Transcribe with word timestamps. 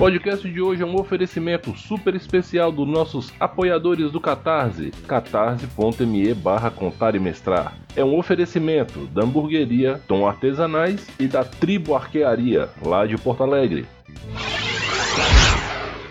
Podcast 0.00 0.50
de 0.50 0.62
hoje 0.62 0.82
é 0.82 0.86
um 0.86 0.98
oferecimento 0.98 1.76
super 1.76 2.14
especial 2.14 2.72
dos 2.72 2.88
nossos 2.88 3.30
apoiadores 3.38 4.10
do 4.10 4.18
Catarse, 4.18 4.90
catarse.me 5.06 6.32
barra 6.32 6.70
contar 6.70 7.14
e 7.14 7.18
mestrar. 7.18 7.76
É 7.94 8.02
um 8.02 8.16
oferecimento 8.16 9.00
da 9.08 9.24
hamburgueria 9.24 10.00
Tom 10.08 10.26
Artesanais 10.26 11.06
e 11.20 11.28
da 11.28 11.44
Tribo 11.44 11.94
Arquearia, 11.94 12.70
lá 12.82 13.04
de 13.04 13.18
Porto 13.18 13.42
Alegre. 13.42 13.84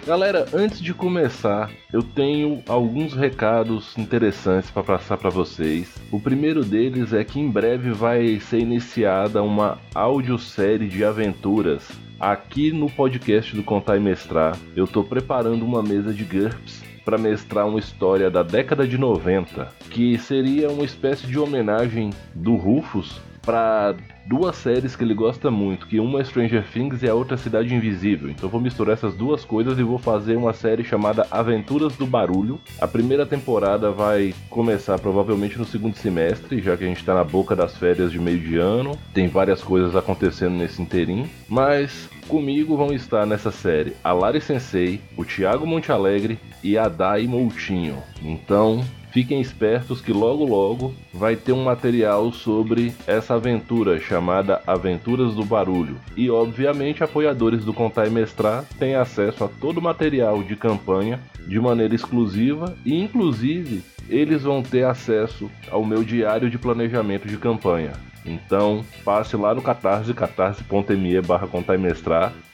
Galera, 0.06 0.46
antes 0.54 0.80
de 0.80 0.94
começar, 0.94 1.72
eu 1.92 2.04
tenho 2.04 2.62
alguns 2.68 3.16
recados 3.16 3.98
interessantes 3.98 4.70
para 4.70 4.84
passar 4.84 5.18
para 5.18 5.32
vocês. 5.32 5.96
O 6.12 6.20
primeiro 6.20 6.64
deles 6.64 7.12
é 7.12 7.24
que 7.24 7.40
em 7.40 7.50
breve 7.50 7.90
vai 7.90 8.40
ser 8.40 8.60
iniciada 8.60 9.42
uma 9.42 9.80
audiosérie 9.96 10.88
de 10.88 11.04
aventuras 11.04 11.90
aqui 12.20 12.72
no 12.72 12.90
podcast 12.90 13.56
do 13.56 13.64
Contar 13.64 13.96
e 13.96 14.00
Mestrar. 14.00 14.58
Eu 14.76 14.84
estou 14.84 15.04
preparando 15.04 15.64
uma 15.66 15.82
mesa 15.82 16.14
de 16.14 16.26
GURPS 16.26 16.84
para 17.06 17.18
mestrar 17.18 17.68
uma 17.68 17.80
história 17.80 18.30
da 18.30 18.44
década 18.44 18.86
de 18.86 18.98
90, 18.98 19.74
que 19.90 20.18
seria 20.18 20.70
uma 20.70 20.84
espécie 20.84 21.26
de 21.26 21.40
homenagem 21.40 22.10
do 22.36 22.56
Rufus 22.56 23.22
para 23.50 23.96
duas 24.28 24.58
séries 24.58 24.96
que 24.96 25.04
ele 25.04 25.16
gosta 25.16 25.50
muito, 25.50 25.88
que 25.88 26.00
uma 26.00 26.22
é 26.22 26.24
Stranger 26.24 26.64
Things 26.72 27.02
e 27.02 27.10
a 27.10 27.16
outra 27.16 27.34
é 27.34 27.38
Cidade 27.38 27.74
Invisível. 27.74 28.30
Então 28.30 28.48
vou 28.48 28.62
misturar 28.62 28.94
essas 28.94 29.16
duas 29.16 29.44
coisas 29.44 29.80
e 29.80 29.82
vou 29.82 29.98
fazer 29.98 30.36
uma 30.36 30.54
série 30.54 30.84
chamada 30.84 31.26
Aventuras 31.32 31.96
do 31.96 32.06
Barulho. 32.06 32.62
A 32.80 32.88
primeira 32.88 33.26
temporada 33.26 33.90
vai 33.90 34.36
começar 34.52 35.00
provavelmente 35.00 35.58
no 35.58 35.66
segundo 35.66 35.96
semestre, 35.96 36.62
já 36.62 36.78
que 36.78 36.84
a 36.84 36.88
gente 36.88 37.00
está 37.00 37.16
na 37.16 37.24
boca 37.24 37.56
das 37.56 37.76
férias 37.76 38.12
de 38.12 38.20
meio 38.20 38.40
de 38.40 38.56
ano. 38.58 38.96
Tem 39.16 39.28
várias 39.28 39.64
coisas 39.64 39.96
acontecendo 39.96 40.54
nesse 40.54 40.80
interim, 40.80 41.28
mas 41.48 42.08
comigo 42.28 42.78
vão 42.78 42.94
estar 42.94 43.26
nessa 43.26 43.50
série 43.50 43.96
a 44.04 44.14
Lari 44.14 44.42
Sensei, 44.42 45.02
o 45.18 45.26
Thiago 45.26 45.66
Monte 45.66 45.92
Alegre 45.92 46.38
e 46.64 46.78
a 46.78 46.88
Dai 46.88 47.26
Moutinho. 47.26 47.98
Então, 48.24 48.86
Fiquem 49.12 49.42
espertos 49.42 50.02
que 50.02 50.14
logo 50.14 50.46
logo 50.46 50.94
vai 51.14 51.36
ter 51.36 51.52
um 51.52 51.64
material 51.64 52.32
sobre 52.32 52.94
essa 53.08 53.36
aventura 53.36 54.00
chamada 54.00 54.62
Aventuras 54.68 55.34
do 55.34 55.44
Barulho. 55.44 55.98
E 56.16 56.30
obviamente 56.30 57.04
apoiadores 57.04 57.66
do 57.66 57.74
Contar 57.74 58.08
e 58.08 58.12
Mestrar 58.12 58.64
têm 58.78 58.96
acesso 58.96 59.44
a 59.44 59.48
todo 59.48 59.80
o 59.80 59.82
material 59.82 60.44
de 60.44 60.56
campanha 60.56 61.20
de 61.48 61.60
maneira 61.60 61.96
exclusiva 61.96 62.76
e 62.86 63.02
inclusive 63.02 63.82
eles 64.08 64.44
vão 64.44 64.62
ter 64.62 64.86
acesso 64.86 65.50
ao 65.72 65.84
meu 65.84 66.04
diário 66.04 66.50
de 66.50 66.58
planejamento 66.58 67.28
de 67.28 67.38
campanha. 67.38 67.94
Então 68.26 68.86
passe 69.04 69.36
lá 69.36 69.56
no 69.56 69.62
catarse, 69.62 70.14
catarse.me 70.14 71.22
barra 71.22 71.50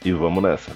e 0.04 0.12
vamos 0.12 0.44
nessa. 0.44 0.72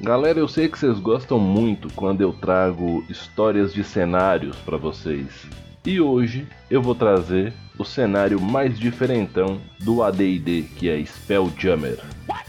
Galera, 0.00 0.38
eu 0.38 0.46
sei 0.46 0.68
que 0.68 0.78
vocês 0.78 1.00
gostam 1.00 1.40
muito 1.40 1.92
quando 1.92 2.20
eu 2.20 2.32
trago 2.32 3.04
histórias 3.08 3.74
de 3.74 3.82
cenários 3.82 4.56
para 4.58 4.76
vocês. 4.76 5.44
E 5.84 6.00
hoje 6.00 6.46
eu 6.70 6.80
vou 6.80 6.94
trazer 6.94 7.52
o 7.76 7.84
cenário 7.84 8.40
mais 8.40 8.78
diferentão 8.78 9.60
do 9.80 10.02
AD&D, 10.02 10.66
que 10.76 10.88
é 10.88 11.04
Spelljammer. 11.04 11.98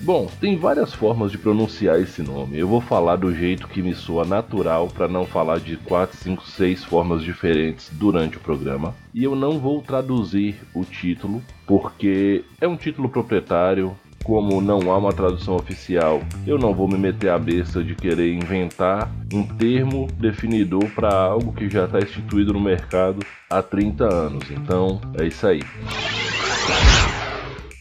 Bom, 0.02 0.30
tem 0.40 0.58
várias 0.58 0.94
formas 0.94 1.32
de 1.32 1.40
pronunciar 1.40 2.00
esse 2.00 2.22
nome. 2.22 2.58
Eu 2.58 2.68
vou 2.68 2.82
falar 2.82 3.16
do 3.16 3.34
jeito 3.34 3.68
que 3.68 3.82
me 3.82 3.96
soa 3.96 4.24
natural 4.24 4.88
para 4.88 5.08
não 5.08 5.26
falar 5.26 5.60
de 5.60 5.76
4, 5.76 6.18
5, 6.18 6.46
6 6.46 6.84
formas 6.84 7.24
diferentes 7.24 7.90
durante 7.94 8.38
o 8.38 8.42
programa. 8.42 8.94
E 9.12 9.24
eu 9.24 9.36
não 9.36 9.58
vou 9.58 9.82
traduzir 9.82 10.56
o 10.74 10.86
título 10.86 11.42
porque 11.66 12.44
é 12.62 12.68
um 12.68 12.78
título 12.78 13.10
proprietário, 13.10 13.96
como 14.24 14.62
não 14.62 14.92
há 14.92 14.98
uma 14.98 15.14
tradução 15.14 15.56
oficial, 15.56 16.22
eu 16.46 16.58
não 16.58 16.74
vou 16.74 16.88
me 16.88 16.98
meter 16.98 17.30
a 17.30 17.40
besta 17.40 17.84
de 17.84 17.96
querer 17.96 18.34
inventar 18.34 19.12
um 19.34 19.44
termo 19.44 20.08
definidor 20.18 20.86
para 20.92 21.14
algo 21.14 21.54
que 21.54 21.70
já 21.70 21.86
está 21.86 22.00
instituído 22.00 22.54
no 22.54 22.60
mercado 22.60 23.20
há 23.50 23.62
30 23.62 24.04
anos. 24.06 24.52
Então, 24.52 25.02
é 25.20 25.26
isso 25.26 25.48
aí. 25.48 25.62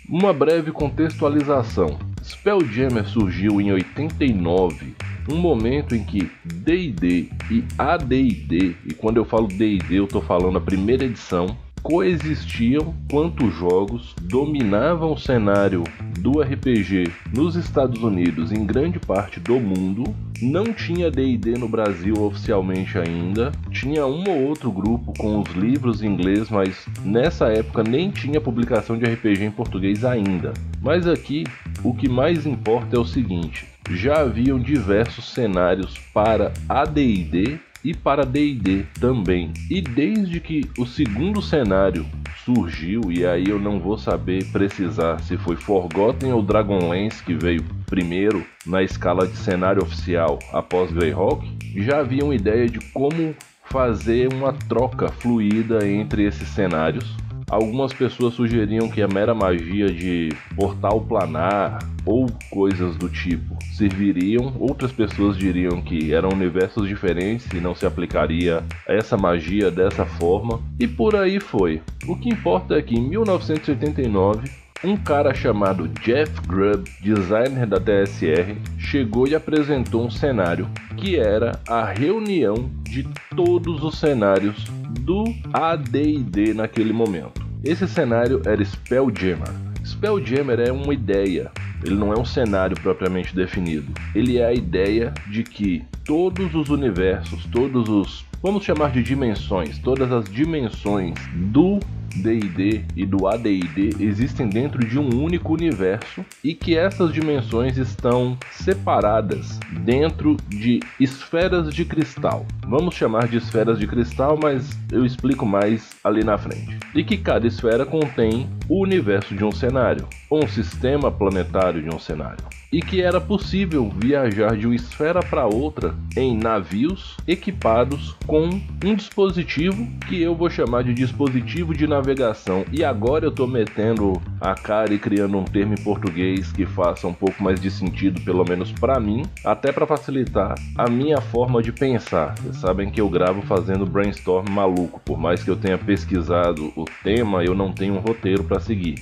Uma 0.09 0.33
breve 0.33 0.73
contextualização. 0.73 1.99
Spelljammer 2.23 3.07
surgiu 3.07 3.61
em 3.61 3.73
89, 3.73 4.95
um 5.31 5.37
momento 5.37 5.95
em 5.95 6.03
que 6.03 6.31
D&D 6.45 7.29
e 7.51 7.65
AD&D, 7.77 8.77
e 8.87 8.95
quando 8.95 9.19
eu 9.19 9.25
falo 9.25 9.47
D&D 9.47 9.99
eu 9.99 10.05
estou 10.05 10.23
falando 10.23 10.57
a 10.57 10.61
primeira 10.61 11.05
edição, 11.05 11.57
coexistiam 11.83 12.95
quanto 13.11 13.51
jogos 13.51 14.15
dominavam 14.23 15.13
o 15.13 15.19
cenário 15.19 15.85
do 16.19 16.41
RPG 16.41 17.11
nos 17.35 17.57
Estados 17.57 18.03
Unidos 18.03 18.53
e 18.53 18.55
em 18.55 18.67
grande 18.67 18.99
parte 18.99 19.41
do 19.41 19.59
mundo. 19.59 20.05
Não 20.41 20.65
tinha 20.73 21.11
D&D 21.11 21.59
no 21.59 21.69
Brasil 21.69 22.15
oficialmente 22.23 22.99
ainda. 22.99 23.51
Tinha 23.71 24.07
um 24.07 24.25
ou 24.29 24.45
outro 24.45 24.71
grupo 24.71 25.13
com 25.19 25.41
os 25.41 25.51
livros 25.55 26.03
em 26.03 26.09
inglês, 26.09 26.49
mas 26.51 26.87
nessa 27.05 27.49
época 27.49 27.83
nem 27.83 28.11
tinha 28.11 28.41
publicação 28.41 28.97
de 28.97 29.05
RPG 29.05 29.45
em 29.45 29.51
português 29.51 30.05
ainda. 30.05 30.53
Mas 30.81 31.07
aqui 31.07 31.45
o 31.83 31.95
que 31.95 32.09
mais 32.09 32.47
importa 32.47 32.97
é 32.97 32.99
o 32.99 33.05
seguinte: 33.05 33.67
já 33.91 34.21
haviam 34.21 34.59
diversos 34.59 35.33
cenários 35.33 35.99
para 36.13 36.53
AD&D 36.69 37.59
e 37.85 37.95
para 37.95 38.25
D&D 38.25 38.85
também. 39.01 39.53
E 39.71 39.81
desde 39.81 40.41
que 40.41 40.69
o 40.79 40.87
segundo 40.87 41.41
cenário 41.41 42.07
surgiu, 42.45 43.03
e 43.11 43.27
aí 43.27 43.49
eu 43.49 43.59
não 43.59 43.79
vou 43.79 43.99
saber 43.99 44.45
precisar 44.47 45.21
se 45.21 45.37
foi 45.37 45.57
Forgotten 45.57 46.33
ou 46.33 46.43
Dragonlance 46.43 47.23
que 47.23 47.35
veio 47.35 47.63
primeiro 47.87 48.45
na 48.67 48.83
escala 48.83 49.27
de 49.27 49.37
cenário 49.37 49.83
oficial 49.83 50.39
após 50.53 50.91
Greyhawk, 50.91 51.47
já 51.77 52.01
havia 52.01 52.25
uma 52.25 52.35
ideia 52.35 52.69
de 52.69 52.79
como 52.93 53.35
fazer 53.65 54.33
uma 54.33 54.53
troca 54.53 55.09
fluida 55.09 55.87
entre 55.87 56.25
esses 56.25 56.49
cenários 56.49 57.17
Algumas 57.49 57.93
pessoas 57.93 58.35
sugeriam 58.35 58.89
que 58.89 59.01
a 59.01 59.09
mera 59.09 59.35
magia 59.35 59.91
de 59.91 60.29
portal 60.55 61.01
planar 61.01 61.79
ou 62.05 62.27
coisas 62.51 62.97
do 62.97 63.09
tipo 63.09 63.57
serviriam, 63.75 64.55
outras 64.59 64.93
pessoas 64.93 65.37
diriam 65.37 65.81
que 65.81 66.13
eram 66.13 66.31
universos 66.31 66.87
diferentes 66.87 67.47
e 67.53 67.61
não 67.61 67.75
se 67.75 67.87
aplicaria 67.87 68.63
essa 68.87 69.17
magia 69.17 69.71
dessa 69.71 70.05
forma, 70.05 70.61
e 70.79 70.87
por 70.87 71.17
aí 71.17 71.41
foi. 71.41 71.81
O 72.07 72.17
que 72.17 72.29
importa 72.29 72.77
é 72.77 72.83
que 72.83 72.95
em 72.95 73.09
1989 73.09 74.68
um 74.83 74.97
cara 74.97 75.35
chamado 75.35 75.89
Jeff 76.03 76.33
Grubb, 76.47 76.89
designer 77.01 77.67
da 77.67 77.81
TSR, 77.81 78.57
chegou 78.79 79.27
e 79.27 79.35
apresentou 79.35 80.07
um 80.07 80.11
cenário 80.11 80.69
que 80.97 81.17
era 81.17 81.61
a 81.69 81.85
reunião 81.85 82.71
de 82.83 83.07
todos 83.35 83.83
os 83.83 83.99
cenários 83.99 84.65
do 85.01 85.25
AD&D 85.53 86.55
naquele 86.55 86.93
momento. 86.93 87.47
Esse 87.65 87.89
cenário 87.89 88.41
era 88.47 88.65
Spelljammer. 88.65 89.49
Spelljammer 89.85 90.61
é 90.61 90.71
uma 90.71 90.95
ideia, 90.95 91.51
ele 91.85 91.97
não 91.97 92.13
é 92.13 92.19
um 92.19 92.25
cenário 92.25 92.77
propriamente 92.81 93.35
definido. 93.35 93.93
Ele 94.15 94.39
é 94.39 94.47
a 94.47 94.53
ideia 94.53 95.13
de 95.29 95.43
que 95.43 95.85
todos 96.05 96.55
os 96.55 96.69
universos, 96.69 97.45
todos 97.47 97.89
os, 97.89 98.25
vamos 98.41 98.65
chamar 98.65 98.93
de 98.93 99.03
dimensões, 99.03 99.79
todas 99.79 100.13
as 100.13 100.25
dimensões 100.27 101.15
do 101.35 101.81
D&D 102.23 102.85
e 102.97 103.07
do 103.07 103.27
AD&D 103.27 103.97
existem 104.01 104.49
dentro 104.49 104.87
de 104.87 104.99
um 104.99 105.23
único 105.23 105.53
universo 105.53 106.25
e 106.43 106.55
que 106.55 106.77
essas 106.77 107.13
dimensões 107.13 107.77
estão 107.77 108.37
separadas 108.51 109.59
dentro 109.85 110.37
de 110.49 110.81
esferas 111.01 111.73
de 111.73 111.85
cristal. 111.85 112.47
Vamos 112.67 112.95
chamar 112.95 113.29
de 113.29 113.39
esferas 113.39 113.79
de 113.79 113.87
cristal, 113.87 114.39
mas 114.41 114.79
eu 114.93 115.05
explico 115.05 115.47
mais 115.47 115.97
ali 116.05 116.23
na 116.25 116.37
frente. 116.37 116.79
E 116.95 117.03
que 117.05 117.17
cada 117.17 117.47
esfera 117.47 117.87
contém 117.87 118.49
o 118.69 118.83
universo 118.83 119.35
de 119.35 119.45
um 119.45 119.53
cenário, 119.53 120.07
ou 120.29 120.45
um 120.45 120.49
sistema 120.49 121.11
planetário 121.11 121.83
de 121.83 121.89
um 121.89 121.99
cenário. 121.99 122.58
E 122.73 122.81
que 122.81 123.01
era 123.01 123.21
possível 123.21 123.91
viajar 123.97 124.57
de 124.57 124.67
uma 124.67 124.75
esfera 124.75 125.21
para 125.21 125.47
outra 125.47 125.95
em 126.17 126.37
navios 126.37 127.17
equipados 127.27 128.15
com 128.27 128.49
um 128.85 128.95
dispositivo 128.95 129.89
que 130.09 130.21
eu 130.21 130.35
vou 130.35 130.51
chamar 130.51 130.85
de 130.85 130.93
dispositivo 130.93 131.75
de 131.75 131.87
navegação. 131.87 132.65
E 132.73 132.85
agora 132.85 133.25
eu 133.25 133.31
estou 133.31 133.47
metendo 133.47 134.21
a 134.41 134.55
cara 134.55 134.93
e 134.93 134.99
criando 134.99 135.39
um 135.39 135.45
termo 135.45 135.75
em 135.75 135.83
português 135.83 136.53
que 136.53 136.67
faça 136.67 137.07
um 137.07 137.15
pouco 137.15 137.43
mais 137.43 137.61
de 137.61 137.71
sentido, 137.71 138.21
pelo 138.23 138.45
menos 138.45 138.73
para 138.73 139.01
mim, 139.01 139.25
até 139.45 139.73
para 139.73 139.87
facilitar 139.87 140.55
a 140.77 140.89
minha 140.89 141.21
forma 141.21 141.63
de 141.63 141.73
pensar. 141.73 142.35
Vocês 142.39 142.57
sabem 142.57 142.91
que 142.91 143.01
eu 143.01 143.09
gravo 143.09 143.43
fazendo 143.43 143.87
brainstorm 143.87 144.49
maluco, 144.51 145.01
por 145.05 145.19
mais 145.19 145.43
que 145.43 145.51
eu 145.51 145.57
tenha 145.57 145.79
pesquisado 145.79 146.73
o 146.77 146.85
tema, 147.03 147.45
eu 147.45 147.55
não 147.55 147.73
tenho 147.73 147.95
um 147.95 148.01
roteiro 148.01 148.45
para 148.45 148.61
seguir. 148.61 148.97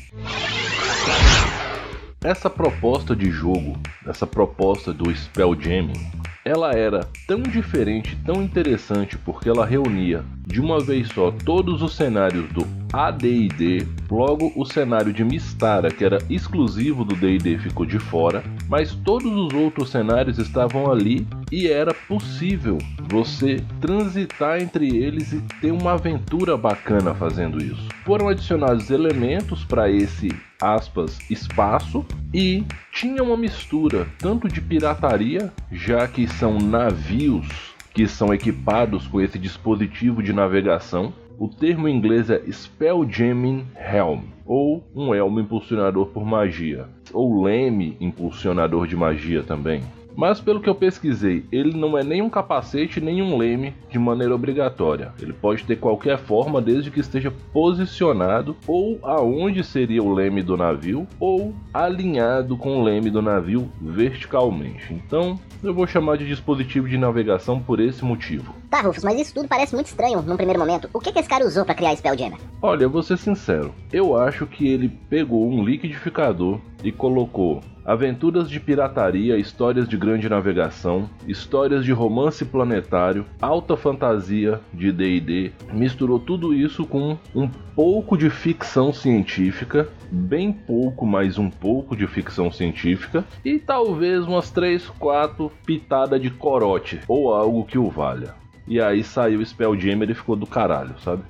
Essa 2.24 2.48
proposta 2.48 3.14
de 3.14 3.30
jogo, 3.30 3.78
essa 4.06 4.26
proposta 4.26 4.92
do 4.92 5.14
Spelljamming, 5.14 6.10
ela 6.46 6.70
era 6.70 7.00
tão 7.26 7.42
diferente, 7.42 8.16
tão 8.24 8.40
interessante, 8.40 9.18
porque 9.18 9.48
ela 9.48 9.66
reunia 9.66 10.24
de 10.46 10.60
uma 10.60 10.78
vez 10.78 11.08
só 11.08 11.32
todos 11.32 11.82
os 11.82 11.96
cenários 11.96 12.48
do 12.52 12.64
AD&D, 12.92 13.84
logo 14.08 14.52
o 14.54 14.64
cenário 14.64 15.12
de 15.12 15.24
Mistara, 15.24 15.90
que 15.90 16.04
era 16.04 16.18
exclusivo 16.30 17.04
do 17.04 17.16
D&D, 17.16 17.58
ficou 17.58 17.84
de 17.84 17.98
fora, 17.98 18.44
mas 18.68 18.94
todos 18.94 19.30
os 19.32 19.52
outros 19.52 19.90
cenários 19.90 20.38
estavam 20.38 20.88
ali 20.90 21.26
e 21.50 21.66
era 21.66 21.92
possível 21.92 22.78
você 23.08 23.60
transitar 23.80 24.62
entre 24.62 24.96
eles 24.96 25.32
e 25.32 25.40
ter 25.60 25.72
uma 25.72 25.94
aventura 25.94 26.56
bacana 26.56 27.12
fazendo 27.12 27.62
isso. 27.62 27.88
Foram 28.04 28.28
adicionados 28.28 28.88
elementos 28.90 29.64
para 29.64 29.90
esse 29.90 30.28
aspas 30.60 31.18
espaço 31.30 32.04
e 32.32 32.64
tinha 32.92 33.22
uma 33.22 33.36
mistura 33.36 34.06
tanto 34.18 34.48
de 34.48 34.60
pirataria, 34.60 35.52
já 35.70 36.06
que 36.08 36.26
são 36.38 36.58
navios 36.58 37.74
que 37.94 38.06
são 38.06 38.32
equipados 38.32 39.06
com 39.06 39.22
esse 39.22 39.38
dispositivo 39.38 40.22
de 40.22 40.34
navegação. 40.34 41.14
O 41.38 41.48
termo 41.48 41.88
em 41.88 41.96
inglês 41.96 42.28
é 42.28 42.42
Spelljamming 42.50 43.66
Helm, 43.74 44.20
ou 44.44 44.84
um 44.94 45.14
elmo 45.14 45.40
impulsionador 45.40 46.08
por 46.08 46.26
magia, 46.26 46.88
ou 47.10 47.42
leme 47.42 47.96
impulsionador 48.00 48.86
de 48.86 48.94
magia 48.94 49.42
também. 49.42 49.80
Mas 50.16 50.40
pelo 50.40 50.60
que 50.60 50.68
eu 50.68 50.74
pesquisei, 50.74 51.44
ele 51.52 51.76
não 51.76 51.96
é 51.96 52.02
nem 52.02 52.22
um 52.22 52.30
capacete 52.30 53.00
nem 53.00 53.22
um 53.22 53.36
leme 53.36 53.74
de 53.90 53.98
maneira 53.98 54.34
obrigatória. 54.34 55.12
Ele 55.20 55.34
pode 55.34 55.64
ter 55.64 55.76
qualquer 55.76 56.18
forma 56.18 56.60
desde 56.62 56.90
que 56.90 57.00
esteja 57.00 57.30
posicionado 57.52 58.56
ou 58.66 58.98
aonde 59.02 59.62
seria 59.62 60.02
o 60.02 60.12
leme 60.12 60.42
do 60.42 60.56
navio 60.56 61.06
ou 61.20 61.54
alinhado 61.72 62.56
com 62.56 62.78
o 62.78 62.82
leme 62.82 63.10
do 63.10 63.20
navio 63.20 63.70
verticalmente. 63.80 64.94
Então, 64.94 65.38
eu 65.62 65.74
vou 65.74 65.86
chamar 65.86 66.16
de 66.16 66.26
dispositivo 66.26 66.88
de 66.88 66.96
navegação 66.96 67.60
por 67.60 67.78
esse 67.78 68.04
motivo. 68.04 68.54
Tá, 68.70 68.80
Rufus, 68.80 69.04
mas 69.04 69.20
isso 69.20 69.34
tudo 69.34 69.48
parece 69.48 69.74
muito 69.74 69.86
estranho 69.86 70.22
num 70.22 70.36
primeiro 70.36 70.58
momento. 70.58 70.88
O 70.94 71.00
que, 71.00 71.12
que 71.12 71.18
esse 71.18 71.28
cara 71.28 71.46
usou 71.46 71.64
para 71.64 71.74
criar 71.74 71.94
Spelljammer? 71.94 72.38
Olha, 72.62 72.88
vou 72.88 73.02
ser 73.02 73.18
sincero. 73.18 73.74
Eu 73.92 74.16
acho 74.16 74.46
que 74.46 74.66
ele 74.66 74.88
pegou 74.88 75.46
um 75.46 75.62
liquidificador 75.62 76.58
e 76.82 76.90
colocou 76.90 77.60
aventuras 77.86 78.50
de 78.50 78.58
pirataria, 78.58 79.38
histórias 79.38 79.88
de 79.88 79.96
grande 79.96 80.28
navegação, 80.28 81.08
histórias 81.26 81.84
de 81.84 81.92
romance 81.92 82.44
planetário, 82.44 83.24
alta 83.40 83.76
fantasia 83.76 84.60
de 84.74 84.90
D&D, 84.90 85.52
misturou 85.72 86.18
tudo 86.18 86.52
isso 86.52 86.84
com 86.84 87.16
um 87.32 87.48
pouco 87.48 88.18
de 88.18 88.28
ficção 88.28 88.92
científica, 88.92 89.88
bem 90.10 90.52
pouco, 90.52 91.06
mas 91.06 91.38
um 91.38 91.48
pouco 91.48 91.96
de 91.96 92.06
ficção 92.08 92.50
científica 92.50 93.24
e 93.44 93.58
talvez 93.58 94.26
umas 94.26 94.50
3, 94.50 94.88
4 94.98 95.52
pitada 95.64 96.18
de 96.18 96.30
corote 96.30 97.00
ou 97.06 97.32
algo 97.32 97.64
que 97.64 97.78
o 97.78 97.88
valha. 97.88 98.34
E 98.66 98.80
aí 98.80 99.04
saiu 99.04 99.38
o 99.38 99.46
Spelljammer 99.46 100.10
e 100.10 100.14
ficou 100.14 100.34
do 100.34 100.46
caralho, 100.46 100.96
sabe? 100.98 101.22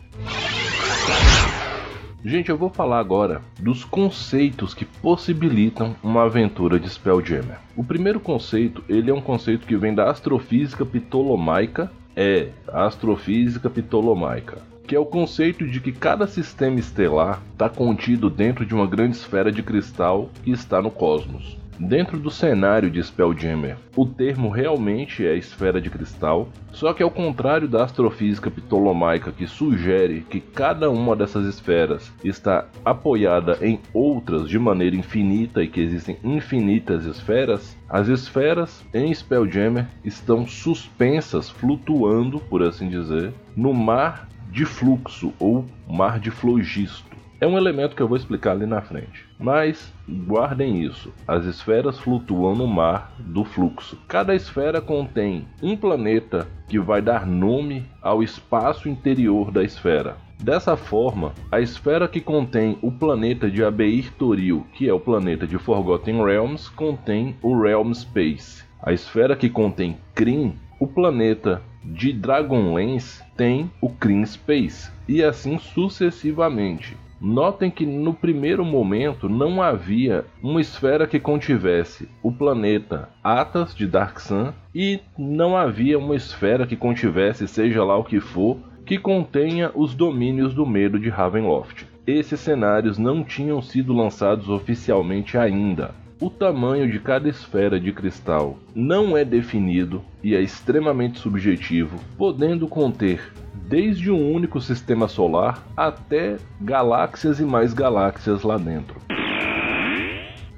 Gente, 2.29 2.51
eu 2.51 2.59
vou 2.59 2.69
falar 2.69 2.99
agora 2.99 3.41
dos 3.57 3.85
conceitos 3.85 4.75
que 4.75 4.85
possibilitam 4.85 5.95
uma 6.03 6.25
aventura 6.25 6.77
de 6.77 6.91
Spelljammer. 6.91 7.61
O 7.77 7.85
primeiro 7.85 8.19
conceito, 8.19 8.83
ele 8.89 9.13
é 9.13 9.15
um 9.15 9.21
conceito 9.21 9.65
que 9.65 9.77
vem 9.77 9.95
da 9.95 10.11
astrofísica 10.11 10.85
ptolomaica, 10.85 11.89
é, 12.17 12.49
astrofísica 12.67 13.71
ptolomaica, 13.71 14.59
que 14.89 14.97
é 14.97 14.99
o 14.99 15.07
conceito 15.07 15.69
de 15.69 15.79
que 15.79 15.93
cada 15.93 16.27
sistema 16.27 16.81
estelar 16.81 17.41
está 17.53 17.69
contido 17.69 18.29
dentro 18.29 18.67
de 18.67 18.75
uma 18.75 18.89
grande 18.89 19.15
esfera 19.15 19.53
de 19.53 19.63
cristal 19.63 20.29
que 20.43 20.51
está 20.51 20.83
no 20.83 20.91
cosmos. 20.91 21.57
Dentro 21.79 22.19
do 22.19 22.31
cenário 22.31 22.91
de 22.91 23.03
Spelljammer, 23.03 23.77
o 23.95 24.07
termo 24.07 24.49
realmente 24.49 25.27
é 25.27 25.37
esfera 25.37 25.79
de 25.79 25.91
cristal, 25.91 26.49
só 26.73 26.95
que 26.95 27.03
ao 27.03 27.11
contrário 27.11 27.69
da 27.69 27.85
astrofísica 27.85 28.51
ptolomaica 28.51 29.31
que 29.31 29.47
sugere 29.47 30.23
que 30.23 30.41
cada 30.41 30.91
uma 30.91 31.15
dessas 31.15 31.45
esferas 31.45 32.11
está 32.25 32.67
apoiada 32.83 33.59
em 33.61 33.79
outras 33.93 34.49
de 34.49 34.59
maneira 34.59 34.97
infinita 34.97 35.63
e 35.63 35.69
que 35.69 35.81
existem 35.81 36.17
infinitas 36.25 37.05
esferas, 37.05 37.77
as 37.91 38.09
esferas 38.09 38.83
em 38.95 39.13
Spelljammer 39.13 39.87
estão 40.03 40.47
suspensas, 40.47 41.51
flutuando, 41.51 42.41
por 42.41 42.63
assim 42.63 42.89
dizer, 42.89 43.35
no 43.55 43.75
mar 43.75 44.29
de 44.51 44.65
fluxo 44.65 45.35
ou 45.39 45.67
mar 45.87 46.19
de 46.19 46.31
flogisto. 46.31 47.16
É 47.39 47.47
um 47.47 47.59
elemento 47.59 47.95
que 47.95 48.01
eu 48.03 48.09
vou 48.09 48.17
explicar 48.17 48.53
ali 48.53 48.65
na 48.65 48.81
frente. 48.81 49.27
Mas 49.39 49.93
guardem 50.09 50.83
isso: 50.83 51.13
as 51.29 51.45
esferas 51.45 51.99
flutuam 51.99 52.55
no 52.55 52.67
mar 52.67 53.13
do 53.19 53.45
fluxo. 53.45 53.99
Cada 54.09 54.35
esfera 54.35 54.81
contém 54.81 55.47
um 55.63 55.77
planeta 55.77 56.49
que 56.67 56.79
vai 56.79 57.03
dar 57.03 57.27
nome 57.27 57.85
ao 58.01 58.23
espaço 58.23 58.89
interior 58.89 59.51
da 59.51 59.63
esfera. 59.63 60.17
Dessa 60.43 60.77
forma, 60.77 61.33
a 61.51 61.61
esfera 61.61 62.09
que 62.09 62.21
contém 62.21 62.79
o 62.83 62.91
planeta 62.91 63.51
de 63.51 63.65
Abeir 63.65 64.13
Toril, 64.13 64.67
que 64.75 64.89
é 64.89 64.93
o 64.93 65.01
planeta 65.01 65.47
de 65.47 65.59
Forgotten 65.59 66.23
Realms, 66.23 66.71
contém 66.71 67.37
o 67.43 67.59
Realm 67.61 67.93
Space. 67.93 68.65
A 68.83 68.93
esfera 68.93 69.35
que 69.35 69.49
contém 69.49 69.97
Kryn, 70.15 70.55
o 70.79 70.87
planeta 70.87 71.63
de 71.83 72.13
Dragonlance, 72.13 73.23
tem 73.37 73.71
o 73.81 73.89
Kryn 73.89 74.25
Space, 74.27 74.91
e 75.09 75.23
assim 75.23 75.59
sucessivamente. 75.59 76.97
Notem 77.21 77.71
que 77.71 77.87
no 77.87 78.13
primeiro 78.13 78.65
momento 78.65 79.29
não 79.29 79.63
havia 79.63 80.25
uma 80.43 80.61
esfera 80.61 81.07
que 81.07 81.19
contivesse 81.19 82.09
o 82.23 82.31
planeta 82.31 83.09
Atas 83.25 83.75
de 83.75 83.87
Dark 83.87 84.21
Sun 84.21 84.53
e 84.75 85.01
não 85.17 85.57
havia 85.57 85.99
uma 85.99 86.15
esfera 86.15 86.67
que 86.67 86.77
contivesse, 86.77 87.49
seja 87.49 87.83
lá 87.83 87.97
o 87.97 88.05
que 88.05 88.21
for, 88.21 88.59
que 88.85 88.99
contenha 88.99 89.71
os 89.75 89.95
domínios 89.95 90.55
do 90.55 90.67
medo 90.67 90.99
de 90.99 91.09
Ravenloft. 91.09 91.87
Esses 92.07 92.39
cenários 92.39 92.99
não 92.99 93.25
tinham 93.25 93.61
sido 93.61 93.93
lançados 93.93 94.49
oficialmente 94.49 95.39
ainda. 95.39 95.95
O 96.21 96.31
tamanho 96.31 96.91
de 96.91 96.99
cada 96.99 97.29
esfera 97.29 97.81
de 97.81 97.93
cristal 97.93 98.59
não 98.75 99.17
é 99.17 99.25
definido 99.25 100.03
e 100.23 100.35
é 100.35 100.41
extremamente 100.41 101.19
subjetivo, 101.19 101.99
podendo 102.17 102.69
conter 102.69 103.21
desde 103.69 104.11
um 104.11 104.33
único 104.33 104.61
sistema 104.61 105.09
solar 105.09 105.63
até 105.77 106.37
galáxias 106.61 107.41
e 107.41 107.45
mais 107.45 107.75
galáxias 107.75 108.43
lá 108.43 108.57
dentro. 108.57 109.01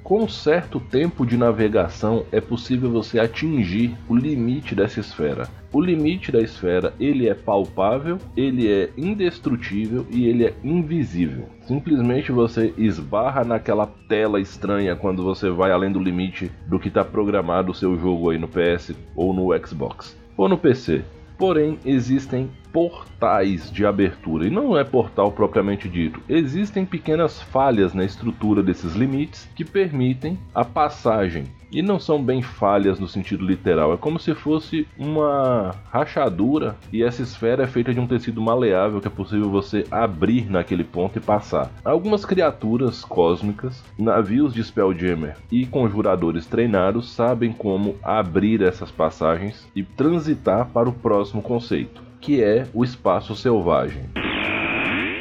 Com 0.09 0.27
certo 0.27 0.79
tempo 0.79 1.23
de 1.23 1.37
navegação 1.37 2.25
é 2.31 2.41
possível 2.41 2.89
você 2.89 3.19
atingir 3.19 3.95
o 4.07 4.15
limite 4.15 4.73
dessa 4.73 4.99
esfera. 4.99 5.47
O 5.71 5.79
limite 5.79 6.31
da 6.31 6.41
esfera 6.41 6.95
ele 6.99 7.29
é 7.29 7.35
palpável, 7.35 8.17
ele 8.35 8.67
é 8.67 8.89
indestrutível 8.97 10.07
e 10.09 10.25
ele 10.25 10.45
é 10.45 10.53
invisível. 10.63 11.45
Simplesmente 11.61 12.31
você 12.31 12.73
esbarra 12.75 13.43
naquela 13.43 13.85
tela 14.07 14.41
estranha 14.41 14.95
quando 14.95 15.23
você 15.23 15.51
vai 15.51 15.71
além 15.71 15.91
do 15.91 15.99
limite 15.99 16.51
do 16.65 16.79
que 16.79 16.87
está 16.87 17.05
programado 17.05 17.71
o 17.71 17.75
seu 17.75 17.95
jogo 17.95 18.31
aí 18.31 18.39
no 18.39 18.47
PS 18.47 18.95
ou 19.15 19.31
no 19.31 19.55
Xbox 19.63 20.17
ou 20.35 20.49
no 20.49 20.57
PC. 20.57 21.03
Porém, 21.37 21.79
existem 21.85 22.49
portais 22.71 23.71
de 23.71 23.85
abertura, 23.85 24.47
e 24.47 24.49
não 24.49 24.77
é 24.77 24.83
portal 24.83 25.31
propriamente 25.31 25.89
dito. 25.89 26.21
Existem 26.27 26.85
pequenas 26.85 27.41
falhas 27.41 27.93
na 27.93 28.03
estrutura 28.03 28.61
desses 28.63 28.93
limites 28.93 29.49
que 29.55 29.65
permitem 29.65 30.37
a 30.53 30.63
passagem 30.63 31.45
e 31.71 31.81
não 31.81 31.99
são 31.99 32.21
bem 32.23 32.41
falhas 32.41 32.99
no 32.99 33.07
sentido 33.07 33.45
literal, 33.45 33.93
é 33.93 33.97
como 33.97 34.19
se 34.19 34.33
fosse 34.33 34.87
uma 34.97 35.75
rachadura 35.91 36.75
e 36.91 37.03
essa 37.03 37.21
esfera 37.21 37.63
é 37.63 37.67
feita 37.67 37.93
de 37.93 37.99
um 37.99 38.07
tecido 38.07 38.41
maleável 38.41 38.99
que 38.99 39.07
é 39.07 39.11
possível 39.11 39.49
você 39.49 39.85
abrir 39.91 40.49
naquele 40.49 40.83
ponto 40.83 41.17
e 41.17 41.21
passar. 41.21 41.71
Algumas 41.83 42.25
criaturas 42.25 43.03
cósmicas, 43.03 43.83
navios 43.97 44.53
de 44.53 44.63
Spelljammer 44.63 45.37
e 45.51 45.65
conjuradores 45.65 46.45
treinados 46.45 47.11
sabem 47.11 47.51
como 47.51 47.95
abrir 48.01 48.61
essas 48.61 48.91
passagens 48.91 49.67
e 49.75 49.83
transitar 49.83 50.67
para 50.69 50.89
o 50.89 50.93
próximo 50.93 51.41
conceito, 51.41 52.01
que 52.19 52.43
é 52.43 52.67
o 52.73 52.83
espaço 52.83 53.35
selvagem. 53.35 54.03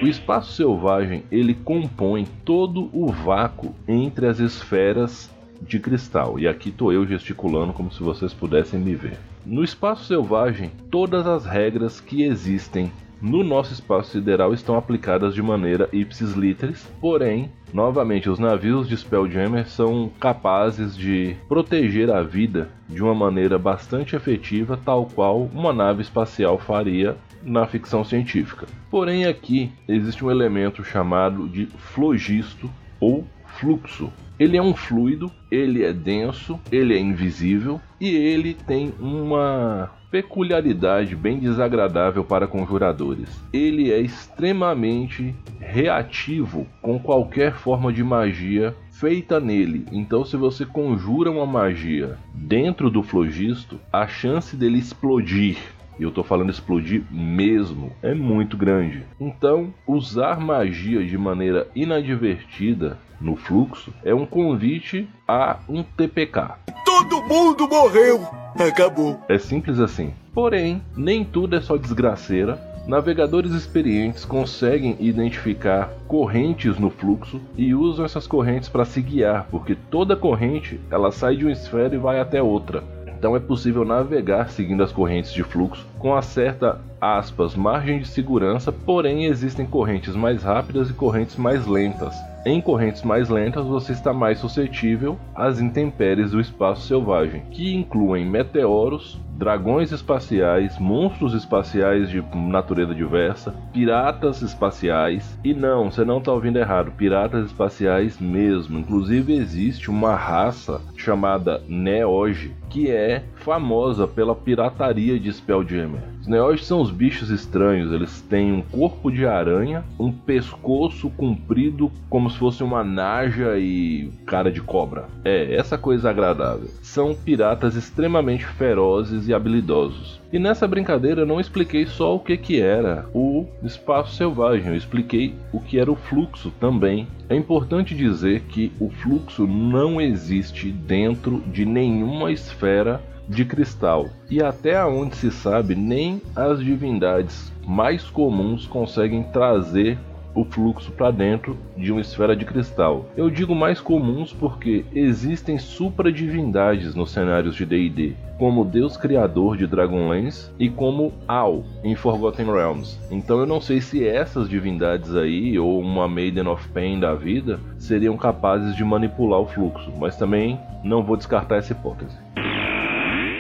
O 0.02 0.06
espaço 0.06 0.52
selvagem 0.52 1.24
ele 1.30 1.54
compõe 1.54 2.26
todo 2.44 2.88
o 2.92 3.08
vácuo 3.10 3.74
entre 3.86 4.26
as 4.26 4.38
esferas 4.38 5.30
de 5.60 5.80
cristal. 5.80 6.38
E 6.38 6.46
aqui 6.46 6.70
tô 6.70 6.92
eu 6.92 7.06
gesticulando 7.06 7.72
como 7.72 7.90
se 7.90 8.02
vocês 8.02 8.32
pudessem 8.32 8.78
me 8.78 8.94
ver. 8.94 9.18
No 9.44 9.64
espaço 9.64 10.04
selvagem, 10.04 10.70
todas 10.90 11.26
as 11.26 11.44
regras 11.44 12.00
que 12.00 12.22
existem 12.22 12.92
no 13.20 13.42
nosso 13.42 13.72
espaço 13.72 14.12
sideral 14.12 14.54
estão 14.54 14.76
aplicadas 14.76 15.34
de 15.34 15.42
maneira 15.42 15.88
ipsis 15.92 16.32
literis, 16.32 16.88
porém, 17.00 17.50
novamente, 17.72 18.30
os 18.30 18.38
navios 18.38 18.88
de 18.88 18.96
Spelljammer 18.96 19.68
são 19.68 20.10
capazes 20.20 20.96
de 20.96 21.36
proteger 21.48 22.10
a 22.10 22.22
vida 22.22 22.70
de 22.88 23.02
uma 23.02 23.14
maneira 23.14 23.58
bastante 23.58 24.14
efetiva, 24.14 24.78
tal 24.82 25.06
qual 25.06 25.42
uma 25.52 25.72
nave 25.72 26.02
espacial 26.02 26.58
faria 26.58 27.16
na 27.42 27.66
ficção 27.66 28.04
científica. 28.04 28.66
Porém, 28.90 29.26
aqui 29.26 29.72
existe 29.88 30.24
um 30.24 30.30
elemento 30.30 30.84
chamado 30.84 31.48
de 31.48 31.66
flogisto 31.66 32.70
ou 33.00 33.24
fluxo. 33.58 34.12
Ele 34.38 34.56
é 34.56 34.62
um 34.62 34.74
fluido, 34.74 35.30
ele 35.50 35.84
é 35.84 35.92
denso, 35.92 36.60
ele 36.70 36.94
é 36.94 36.98
invisível 36.98 37.80
e 38.00 38.08
ele 38.08 38.54
tem 38.54 38.92
uma 39.00 39.90
peculiaridade 40.10 41.14
bem 41.14 41.38
desagradável 41.38 42.24
para 42.24 42.46
conjuradores. 42.46 43.28
Ele 43.52 43.92
é 43.92 44.00
extremamente 44.00 45.34
reativo 45.60 46.66
com 46.80 46.98
qualquer 46.98 47.54
forma 47.54 47.92
de 47.92 48.02
magia 48.02 48.74
feita 48.90 49.38
nele. 49.38 49.86
Então, 49.92 50.24
se 50.24 50.36
você 50.36 50.66
conjura 50.66 51.30
uma 51.30 51.46
magia 51.46 52.16
dentro 52.34 52.90
do 52.90 53.02
flogisto, 53.02 53.78
a 53.92 54.06
chance 54.06 54.56
dele 54.56 54.78
explodir 54.78 55.56
e 55.98 56.04
eu 56.04 56.12
tô 56.12 56.22
falando 56.22 56.50
explodir 56.50 57.02
mesmo, 57.10 57.92
é 58.02 58.14
muito 58.14 58.56
grande. 58.56 59.02
Então, 59.18 59.74
usar 59.86 60.40
magia 60.40 61.04
de 61.04 61.18
maneira 61.18 61.66
inadvertida 61.74 62.98
no 63.20 63.36
fluxo 63.36 63.92
é 64.04 64.14
um 64.14 64.26
convite 64.26 65.08
a 65.26 65.58
um 65.68 65.82
TPK. 65.82 66.54
Todo 66.84 67.22
mundo 67.22 67.68
morreu! 67.68 68.26
Acabou. 68.58 69.20
É 69.28 69.38
simples 69.38 69.78
assim. 69.78 70.12
Porém, 70.34 70.82
nem 70.96 71.24
tudo 71.24 71.56
é 71.56 71.60
só 71.60 71.76
desgraceira. 71.76 72.60
Navegadores 72.86 73.52
experientes 73.52 74.24
conseguem 74.24 74.96
identificar 74.98 75.90
correntes 76.08 76.78
no 76.78 76.88
fluxo 76.88 77.40
e 77.56 77.74
usam 77.74 78.04
essas 78.04 78.26
correntes 78.26 78.68
para 78.68 78.86
se 78.86 79.02
guiar, 79.02 79.46
porque 79.50 79.76
toda 79.90 80.16
corrente 80.16 80.80
ela 80.90 81.12
sai 81.12 81.36
de 81.36 81.44
uma 81.44 81.52
esfera 81.52 81.94
e 81.94 81.98
vai 81.98 82.18
até 82.18 82.42
outra. 82.42 82.82
Então 83.06 83.36
é 83.36 83.40
possível 83.40 83.84
navegar 83.84 84.48
seguindo 84.48 84.82
as 84.82 84.92
correntes 84.92 85.32
de 85.32 85.42
fluxo 85.42 85.84
com 85.98 86.14
a 86.14 86.22
certa 86.22 86.80
aspas 87.00 87.54
margem 87.54 87.98
de 87.98 88.08
segurança, 88.08 88.72
porém 88.72 89.24
existem 89.24 89.66
correntes 89.66 90.14
mais 90.14 90.42
rápidas 90.42 90.88
e 90.88 90.94
correntes 90.94 91.36
mais 91.36 91.66
lentas. 91.66 92.14
Em 92.50 92.62
correntes 92.62 93.02
mais 93.02 93.28
lentas, 93.28 93.66
você 93.66 93.92
está 93.92 94.10
mais 94.10 94.38
suscetível 94.38 95.18
às 95.34 95.60
intempéries 95.60 96.30
do 96.30 96.40
espaço 96.40 96.86
selvagem, 96.86 97.42
que 97.50 97.74
incluem 97.74 98.24
meteoros, 98.24 99.20
dragões 99.38 99.92
espaciais, 99.92 100.76
monstros 100.78 101.32
espaciais 101.32 102.10
de 102.10 102.20
natureza 102.34 102.92
diversa, 102.92 103.54
piratas 103.72 104.42
espaciais. 104.42 105.38
E 105.44 105.54
não, 105.54 105.90
você 105.90 106.04
não 106.04 106.18
está 106.18 106.32
ouvindo 106.32 106.58
errado, 106.58 106.90
piratas 106.90 107.46
espaciais 107.46 108.18
mesmo. 108.18 108.80
Inclusive 108.80 109.32
existe 109.32 109.88
uma 109.88 110.16
raça 110.16 110.80
chamada 110.96 111.62
Neoge, 111.68 112.52
que 112.68 112.90
é 112.90 113.22
famosa 113.36 114.08
pela 114.08 114.34
pirataria 114.34 115.18
de 115.18 115.32
Spelljammer. 115.32 116.02
Os 116.20 116.26
Neoges 116.26 116.66
são 116.66 116.80
os 116.80 116.90
bichos 116.90 117.30
estranhos, 117.30 117.92
eles 117.92 118.20
têm 118.20 118.52
um 118.52 118.60
corpo 118.60 119.10
de 119.10 119.24
aranha, 119.24 119.84
um 119.98 120.12
pescoço 120.12 121.08
comprido 121.10 121.90
como 122.10 122.28
se 122.28 122.36
fosse 122.36 122.62
uma 122.62 122.82
naja 122.82 123.56
e 123.56 124.12
cara 124.26 124.50
de 124.50 124.60
cobra. 124.60 125.06
É, 125.24 125.54
essa 125.54 125.78
coisa 125.78 126.10
agradável. 126.10 126.68
São 126.82 127.14
piratas 127.14 127.76
extremamente 127.76 128.44
ferozes 128.44 129.27
e 129.28 129.34
habilidosos. 129.34 130.20
E 130.32 130.38
nessa 130.38 130.66
brincadeira 130.66 131.22
eu 131.22 131.26
não 131.26 131.40
expliquei 131.40 131.86
só 131.86 132.14
o 132.14 132.20
que, 132.20 132.36
que 132.36 132.60
era 132.60 133.06
o 133.14 133.46
espaço 133.62 134.14
selvagem, 134.14 134.68
eu 134.68 134.76
expliquei 134.76 135.34
o 135.52 135.60
que 135.60 135.78
era 135.78 135.90
o 135.90 135.96
fluxo 135.96 136.52
também. 136.60 137.06
É 137.28 137.36
importante 137.36 137.94
dizer 137.94 138.42
que 138.42 138.72
o 138.80 138.90
fluxo 138.90 139.46
não 139.46 140.00
existe 140.00 140.70
dentro 140.70 141.42
de 141.46 141.64
nenhuma 141.64 142.32
esfera 142.32 143.00
de 143.28 143.44
cristal. 143.44 144.08
E 144.30 144.42
até 144.42 144.82
onde 144.84 145.16
se 145.16 145.30
sabe, 145.30 145.74
nem 145.74 146.20
as 146.34 146.60
divindades 146.60 147.52
mais 147.66 148.04
comuns 148.04 148.66
conseguem 148.66 149.22
trazer 149.22 149.98
o 150.34 150.44
fluxo 150.44 150.92
para 150.92 151.10
dentro 151.10 151.56
de 151.76 151.90
uma 151.90 152.00
esfera 152.00 152.36
de 152.36 152.44
cristal. 152.44 153.06
Eu 153.16 153.30
digo 153.30 153.54
mais 153.54 153.80
comuns 153.80 154.32
porque 154.32 154.84
existem 154.94 155.58
supradivindades 155.58 156.94
nos 156.94 157.10
cenários 157.10 157.56
de 157.56 157.66
D&D, 157.66 158.14
como 158.38 158.64
Deus 158.64 158.96
Criador 158.96 159.56
de 159.56 159.66
Dragonlance 159.66 160.50
e 160.58 160.68
como 160.68 161.12
Al 161.26 161.64
em 161.82 161.94
Forgotten 161.94 162.46
Realms. 162.46 162.98
Então 163.10 163.40
eu 163.40 163.46
não 163.46 163.60
sei 163.60 163.80
se 163.80 164.06
essas 164.06 164.48
divindades 164.48 165.14
aí 165.14 165.58
ou 165.58 165.80
uma 165.80 166.06
Maiden 166.06 166.46
of 166.46 166.68
Pain 166.68 167.00
da 167.00 167.14
vida 167.14 167.58
seriam 167.78 168.16
capazes 168.16 168.76
de 168.76 168.84
manipular 168.84 169.40
o 169.40 169.46
fluxo, 169.46 169.92
mas 169.98 170.16
também 170.16 170.58
não 170.84 171.02
vou 171.02 171.16
descartar 171.16 171.56
essa 171.56 171.72
hipótese. 171.72 172.16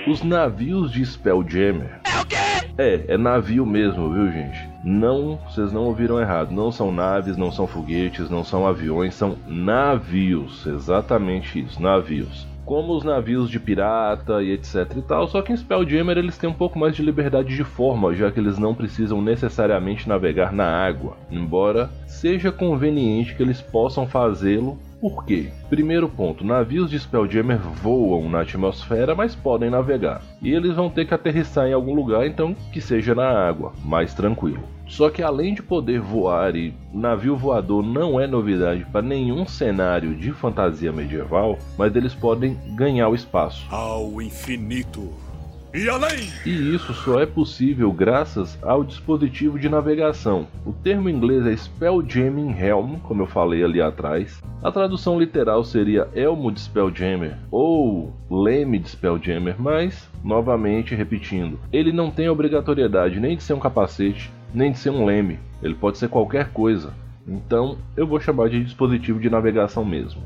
Os 0.08 0.22
navios 0.22 0.90
de 0.90 1.04
Spelljammer. 1.04 2.00
É 2.04 2.20
o 2.20 2.26
quê? 2.26 2.36
É, 2.78 3.04
é 3.08 3.18
navio 3.18 3.66
mesmo, 3.66 4.12
viu, 4.12 4.30
gente? 4.32 4.67
Não, 4.82 5.36
vocês 5.48 5.72
não 5.72 5.84
ouviram 5.84 6.20
errado. 6.20 6.52
Não 6.52 6.70
são 6.70 6.92
naves, 6.92 7.36
não 7.36 7.50
são 7.50 7.66
foguetes, 7.66 8.30
não 8.30 8.44
são 8.44 8.66
aviões, 8.66 9.14
são 9.14 9.36
navios. 9.46 10.66
Exatamente 10.66 11.60
isso, 11.60 11.82
navios 11.82 12.46
como 12.68 12.94
os 12.94 13.02
navios 13.02 13.48
de 13.48 13.58
pirata 13.58 14.42
e 14.42 14.52
etc 14.52 14.94
e 14.94 15.00
tal, 15.00 15.26
só 15.26 15.40
que 15.40 15.50
em 15.50 15.56
Spelljammer 15.56 16.18
eles 16.18 16.36
têm 16.36 16.50
um 16.50 16.52
pouco 16.52 16.78
mais 16.78 16.94
de 16.94 17.02
liberdade 17.02 17.56
de 17.56 17.64
forma, 17.64 18.14
já 18.14 18.30
que 18.30 18.38
eles 18.38 18.58
não 18.58 18.74
precisam 18.74 19.22
necessariamente 19.22 20.06
navegar 20.06 20.52
na 20.52 20.66
água, 20.66 21.16
embora 21.30 21.88
seja 22.06 22.52
conveniente 22.52 23.34
que 23.34 23.42
eles 23.42 23.62
possam 23.62 24.06
fazê-lo 24.06 24.78
por 25.00 25.24
quê? 25.24 25.48
Primeiro 25.70 26.08
ponto, 26.08 26.44
navios 26.44 26.90
de 26.90 26.98
Spelljammer 26.98 27.58
voam 27.58 28.28
na 28.28 28.40
atmosfera, 28.40 29.14
mas 29.14 29.32
podem 29.32 29.70
navegar. 29.70 30.20
E 30.42 30.52
eles 30.52 30.74
vão 30.74 30.90
ter 30.90 31.06
que 31.06 31.14
aterrissar 31.14 31.68
em 31.68 31.72
algum 31.72 31.94
lugar, 31.94 32.26
então 32.26 32.52
que 32.72 32.80
seja 32.80 33.14
na 33.14 33.28
água, 33.28 33.72
mais 33.84 34.12
tranquilo. 34.12 34.77
Só 34.88 35.10
que 35.10 35.22
além 35.22 35.54
de 35.54 35.62
poder 35.62 36.00
voar 36.00 36.56
e 36.56 36.74
navio 36.92 37.36
voador 37.36 37.84
não 37.84 38.18
é 38.18 38.26
novidade 38.26 38.86
para 38.90 39.02
nenhum 39.02 39.46
cenário 39.46 40.14
de 40.14 40.32
fantasia 40.32 40.90
medieval, 40.90 41.58
mas 41.76 41.94
eles 41.94 42.14
podem 42.14 42.56
ganhar 42.74 43.08
o 43.08 43.14
espaço. 43.14 43.66
Ao 43.70 44.20
infinito 44.20 45.08
e 45.74 45.86
além! 45.86 46.30
E 46.46 46.74
isso 46.74 46.94
só 46.94 47.20
é 47.20 47.26
possível 47.26 47.92
graças 47.92 48.58
ao 48.62 48.82
dispositivo 48.82 49.58
de 49.58 49.68
navegação. 49.68 50.46
O 50.64 50.72
termo 50.72 51.10
inglês 51.10 51.46
é 51.46 51.54
Spelljamming 51.54 52.58
Helm, 52.58 52.96
como 53.02 53.22
eu 53.22 53.26
falei 53.26 53.62
ali 53.62 53.80
atrás. 53.80 54.42
A 54.62 54.72
tradução 54.72 55.20
literal 55.20 55.62
seria 55.62 56.08
Elmo 56.14 56.50
de 56.50 56.60
Spelljammer 56.60 57.36
ou 57.50 58.14
Leme 58.30 58.78
de 58.78 58.88
Spelljammer, 58.88 59.56
mas, 59.58 60.08
novamente 60.24 60.94
repetindo, 60.94 61.60
ele 61.70 61.92
não 61.92 62.10
tem 62.10 62.30
obrigatoriedade 62.30 63.20
nem 63.20 63.36
de 63.36 63.42
ser 63.42 63.52
um 63.52 63.60
capacete, 63.60 64.32
nem 64.52 64.72
de 64.72 64.78
ser 64.78 64.90
um 64.90 65.04
leme. 65.04 65.38
Ele 65.62 65.74
pode 65.74 65.98
ser 65.98 66.08
qualquer 66.08 66.50
coisa. 66.50 66.92
Então, 67.26 67.78
eu 67.96 68.06
vou 68.06 68.20
chamar 68.20 68.48
de 68.48 68.62
dispositivo 68.62 69.20
de 69.20 69.28
navegação 69.28 69.84
mesmo. 69.84 70.22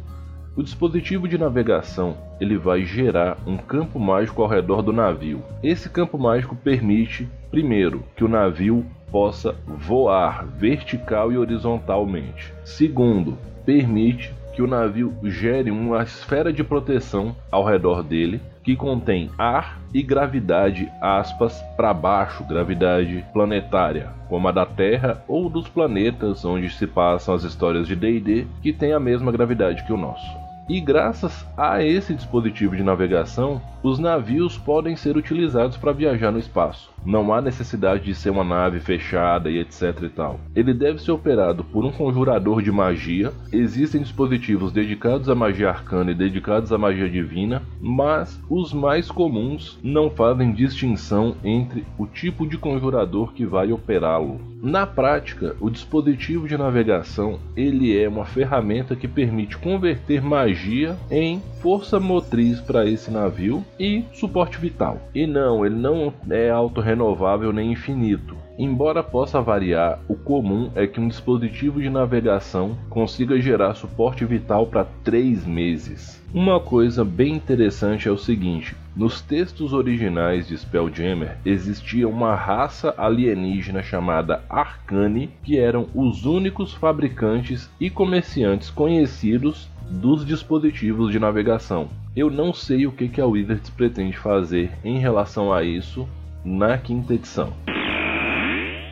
O 0.54 0.62
dispositivo 0.62 1.26
de 1.26 1.38
navegação 1.38 2.16
ele 2.38 2.58
vai 2.58 2.84
gerar 2.84 3.38
um 3.46 3.56
campo 3.56 3.98
mágico 3.98 4.42
ao 4.42 4.48
redor 4.48 4.82
do 4.82 4.92
navio. 4.92 5.42
Esse 5.62 5.88
campo 5.88 6.18
mágico 6.18 6.54
permite, 6.54 7.26
primeiro, 7.50 8.04
que 8.14 8.22
o 8.22 8.28
navio 8.28 8.84
possa 9.10 9.54
voar 9.66 10.46
vertical 10.46 11.32
e 11.32 11.38
horizontalmente. 11.38 12.52
Segundo, 12.64 13.38
permite 13.64 14.34
que 14.52 14.62
o 14.62 14.66
navio 14.66 15.14
gere 15.24 15.70
uma 15.70 16.02
esfera 16.02 16.52
de 16.52 16.62
proteção 16.62 17.34
ao 17.50 17.64
redor 17.64 18.02
dele 18.02 18.40
que 18.62 18.76
contém 18.76 19.30
ar 19.36 19.80
e 19.92 20.02
gravidade, 20.02 20.90
aspas, 21.00 21.60
para 21.76 21.92
baixo, 21.92 22.44
gravidade 22.44 23.24
planetária, 23.32 24.10
como 24.28 24.48
a 24.48 24.52
da 24.52 24.64
Terra 24.64 25.22
ou 25.26 25.48
dos 25.48 25.68
planetas 25.68 26.44
onde 26.44 26.70
se 26.70 26.86
passam 26.86 27.34
as 27.34 27.42
histórias 27.42 27.86
de 27.86 27.96
D&D, 27.96 28.46
que 28.62 28.72
tem 28.72 28.92
a 28.92 29.00
mesma 29.00 29.32
gravidade 29.32 29.82
que 29.84 29.92
o 29.92 29.96
nosso. 29.96 30.26
E 30.68 30.80
graças 30.80 31.44
a 31.56 31.82
esse 31.82 32.14
dispositivo 32.14 32.76
de 32.76 32.84
navegação, 32.84 33.60
os 33.82 33.98
navios 33.98 34.56
podem 34.56 34.94
ser 34.94 35.16
utilizados 35.16 35.76
para 35.76 35.92
viajar 35.92 36.30
no 36.30 36.38
espaço. 36.38 36.91
Não 37.04 37.32
há 37.32 37.40
necessidade 37.40 38.04
de 38.04 38.14
ser 38.14 38.30
uma 38.30 38.44
nave 38.44 38.80
fechada 38.80 39.50
e 39.50 39.58
etc 39.58 40.02
e 40.02 40.08
tal. 40.08 40.40
Ele 40.54 40.72
deve 40.72 41.02
ser 41.02 41.12
operado 41.12 41.64
por 41.64 41.84
um 41.84 41.90
conjurador 41.90 42.62
de 42.62 42.70
magia. 42.70 43.32
Existem 43.52 44.02
dispositivos 44.02 44.72
dedicados 44.72 45.28
à 45.28 45.34
magia 45.34 45.68
arcana 45.68 46.10
e 46.10 46.14
dedicados 46.14 46.72
à 46.72 46.78
magia 46.78 47.08
divina, 47.08 47.62
mas 47.80 48.40
os 48.48 48.72
mais 48.72 49.10
comuns 49.10 49.78
não 49.82 50.10
fazem 50.10 50.52
distinção 50.52 51.34
entre 51.42 51.84
o 51.98 52.06
tipo 52.06 52.46
de 52.46 52.56
conjurador 52.58 53.32
que 53.32 53.44
vai 53.44 53.72
operá-lo. 53.72 54.40
Na 54.62 54.86
prática, 54.86 55.56
o 55.60 55.68
dispositivo 55.68 56.46
de 56.46 56.56
navegação 56.56 57.40
ele 57.56 57.98
é 58.00 58.08
uma 58.08 58.24
ferramenta 58.24 58.94
que 58.94 59.08
permite 59.08 59.58
converter 59.58 60.22
magia 60.22 60.96
em 61.10 61.42
força 61.60 61.98
motriz 61.98 62.60
para 62.60 62.86
esse 62.86 63.10
navio 63.10 63.64
e 63.78 64.04
suporte 64.12 64.58
vital. 64.58 65.00
E 65.12 65.26
não, 65.26 65.66
ele 65.66 65.74
não 65.74 66.12
é 66.30 66.50
autorrenovável 66.92 67.52
nem 67.52 67.72
infinito. 67.72 68.36
Embora 68.58 69.02
possa 69.02 69.40
variar, 69.40 69.98
o 70.08 70.14
comum 70.14 70.70
é 70.74 70.86
que 70.86 71.00
um 71.00 71.08
dispositivo 71.08 71.80
de 71.80 71.88
navegação 71.88 72.76
consiga 72.90 73.40
gerar 73.40 73.74
suporte 73.74 74.24
vital 74.24 74.66
para 74.66 74.84
3 75.02 75.46
meses. 75.46 76.22
Uma 76.34 76.60
coisa 76.60 77.04
bem 77.04 77.34
interessante 77.34 78.08
é 78.08 78.10
o 78.10 78.18
seguinte: 78.18 78.76
nos 78.94 79.22
textos 79.22 79.72
originais 79.72 80.46
de 80.48 80.56
Spelljammer 80.56 81.38
existia 81.44 82.06
uma 82.06 82.34
raça 82.34 82.94
alienígena 82.98 83.82
chamada 83.82 84.42
Arcane, 84.48 85.30
que 85.42 85.58
eram 85.58 85.86
os 85.94 86.26
únicos 86.26 86.74
fabricantes 86.74 87.70
e 87.80 87.88
comerciantes 87.88 88.70
conhecidos 88.70 89.68
dos 89.90 90.24
dispositivos 90.24 91.10
de 91.10 91.18
navegação. 91.18 91.88
Eu 92.14 92.30
não 92.30 92.52
sei 92.52 92.86
o 92.86 92.92
que 92.92 93.20
a 93.20 93.26
Wizards 93.26 93.70
pretende 93.70 94.16
fazer 94.16 94.70
em 94.84 94.98
relação 94.98 95.52
a 95.52 95.62
isso 95.62 96.06
na 96.44 96.78
quinta 96.78 97.14
edição. 97.14 97.52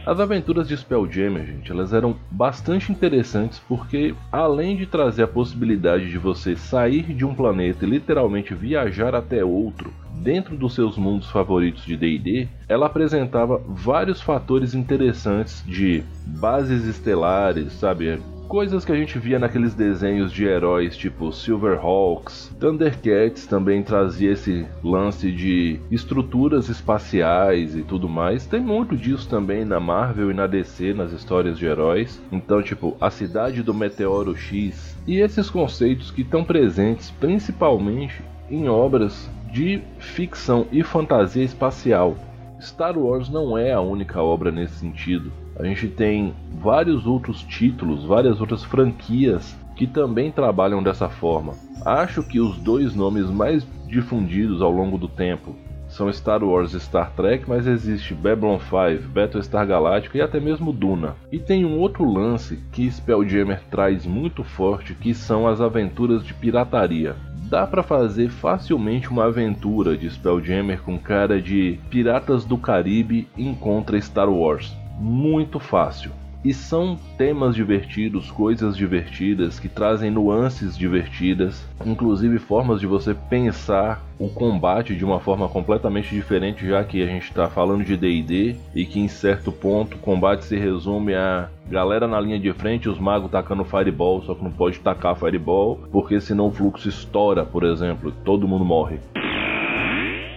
As 0.06 0.18
aventuras 0.18 0.66
de 0.66 0.76
Spelljammer, 0.76 1.46
gente, 1.46 1.70
elas 1.70 1.92
eram 1.92 2.16
bastante 2.30 2.90
interessantes 2.90 3.60
porque, 3.68 4.14
além 4.32 4.74
de 4.74 4.86
trazer 4.86 5.22
a 5.22 5.28
possibilidade 5.28 6.10
de 6.10 6.18
você 6.18 6.56
sair 6.56 7.02
de 7.02 7.24
um 7.24 7.34
planeta 7.34 7.84
e 7.84 7.90
literalmente 7.90 8.54
viajar 8.54 9.14
até 9.14 9.44
outro, 9.44 9.92
dentro 10.20 10.56
dos 10.56 10.74
seus 10.74 10.96
mundos 10.96 11.30
favoritos 11.30 11.84
de 11.84 11.96
D&D, 11.96 12.48
ela 12.66 12.86
apresentava 12.86 13.62
vários 13.68 14.20
fatores 14.20 14.74
interessantes 14.74 15.62
de 15.66 16.02
bases 16.26 16.84
estelares, 16.86 17.72
sabe, 17.74 18.20
coisas 18.50 18.84
que 18.84 18.90
a 18.90 18.96
gente 18.96 19.16
via 19.16 19.38
naqueles 19.38 19.74
desenhos 19.74 20.32
de 20.32 20.44
heróis 20.44 20.96
tipo 20.96 21.32
Silverhawks, 21.32 22.52
Thundercats 22.58 23.46
também 23.46 23.80
trazia 23.80 24.32
esse 24.32 24.66
lance 24.82 25.30
de 25.30 25.78
estruturas 25.88 26.68
espaciais 26.68 27.76
e 27.76 27.82
tudo 27.82 28.08
mais. 28.08 28.46
Tem 28.46 28.60
muito 28.60 28.96
disso 28.96 29.28
também 29.28 29.64
na 29.64 29.78
Marvel 29.78 30.32
e 30.32 30.34
na 30.34 30.48
DC 30.48 30.92
nas 30.92 31.12
histórias 31.12 31.56
de 31.60 31.66
heróis. 31.66 32.20
Então, 32.32 32.60
tipo, 32.60 32.96
a 33.00 33.08
cidade 33.08 33.62
do 33.62 33.72
meteoro 33.72 34.36
X 34.36 34.98
e 35.06 35.20
esses 35.20 35.48
conceitos 35.48 36.10
que 36.10 36.22
estão 36.22 36.42
presentes 36.42 37.08
principalmente 37.20 38.20
em 38.50 38.68
obras 38.68 39.30
de 39.52 39.80
ficção 40.00 40.66
e 40.72 40.82
fantasia 40.82 41.44
espacial. 41.44 42.16
Star 42.60 42.98
Wars 42.98 43.30
não 43.30 43.56
é 43.56 43.72
a 43.72 43.80
única 43.80 44.20
obra 44.20 44.50
nesse 44.50 44.74
sentido. 44.74 45.30
A 45.60 45.64
gente 45.66 45.88
tem 45.88 46.32
vários 46.58 47.06
outros 47.06 47.42
títulos, 47.42 48.02
várias 48.02 48.40
outras 48.40 48.64
franquias 48.64 49.54
que 49.76 49.86
também 49.86 50.32
trabalham 50.32 50.82
dessa 50.82 51.06
forma. 51.06 51.52
Acho 51.84 52.22
que 52.22 52.40
os 52.40 52.56
dois 52.56 52.94
nomes 52.94 53.26
mais 53.26 53.62
difundidos 53.86 54.62
ao 54.62 54.70
longo 54.70 54.96
do 54.96 55.06
tempo 55.06 55.54
são 55.86 56.10
Star 56.10 56.42
Wars 56.42 56.72
e 56.72 56.80
Star 56.80 57.12
Trek, 57.14 57.44
mas 57.46 57.66
existe 57.66 58.14
Babylon 58.14 58.58
5, 58.58 59.06
Battlestar 59.08 59.66
Galactica 59.66 60.16
e 60.16 60.22
até 60.22 60.40
mesmo 60.40 60.72
Duna. 60.72 61.14
E 61.30 61.38
tem 61.38 61.66
um 61.66 61.78
outro 61.78 62.10
lance 62.10 62.58
que 62.72 62.90
Spelljammer 62.90 63.60
traz 63.70 64.06
muito 64.06 64.42
forte, 64.42 64.94
que 64.94 65.12
são 65.12 65.46
as 65.46 65.60
aventuras 65.60 66.24
de 66.24 66.32
pirataria. 66.32 67.16
Dá 67.50 67.66
para 67.66 67.82
fazer 67.82 68.30
facilmente 68.30 69.10
uma 69.10 69.26
aventura 69.26 69.94
de 69.94 70.08
Spelljammer 70.08 70.80
com 70.80 70.98
cara 70.98 71.38
de 71.38 71.78
Piratas 71.90 72.46
do 72.46 72.56
Caribe 72.56 73.28
encontra 73.36 74.00
Star 74.00 74.30
Wars 74.30 74.79
muito 75.00 75.58
fácil. 75.58 76.12
E 76.42 76.54
são 76.54 76.98
temas 77.18 77.54
divertidos, 77.54 78.30
coisas 78.30 78.74
divertidas 78.74 79.60
que 79.60 79.68
trazem 79.68 80.10
nuances 80.10 80.76
divertidas, 80.76 81.66
inclusive 81.84 82.38
formas 82.38 82.80
de 82.80 82.86
você 82.86 83.14
pensar 83.14 84.02
o 84.18 84.26
combate 84.26 84.96
de 84.96 85.04
uma 85.04 85.20
forma 85.20 85.48
completamente 85.48 86.14
diferente, 86.14 86.66
já 86.66 86.82
que 86.82 87.02
a 87.02 87.06
gente 87.06 87.24
está 87.24 87.46
falando 87.48 87.84
de 87.84 87.94
DD 87.94 88.56
e 88.74 88.86
que 88.86 89.00
em 89.00 89.08
certo 89.08 89.52
ponto 89.52 89.96
o 89.96 90.00
combate 90.00 90.46
se 90.46 90.56
resume 90.56 91.14
a 91.14 91.50
galera 91.68 92.08
na 92.08 92.18
linha 92.18 92.38
de 92.38 92.52
frente, 92.54 92.88
os 92.88 92.98
magos 92.98 93.30
tacando 93.30 93.64
fireball, 93.64 94.22
só 94.22 94.34
que 94.34 94.42
não 94.42 94.50
pode 94.50 94.80
tacar 94.80 95.16
fireball 95.16 95.78
porque 95.92 96.22
senão 96.22 96.48
o 96.48 96.52
fluxo 96.52 96.88
estoura, 96.88 97.44
por 97.44 97.64
exemplo, 97.64 98.12
todo 98.24 98.48
mundo 98.48 98.64
morre. 98.64 98.98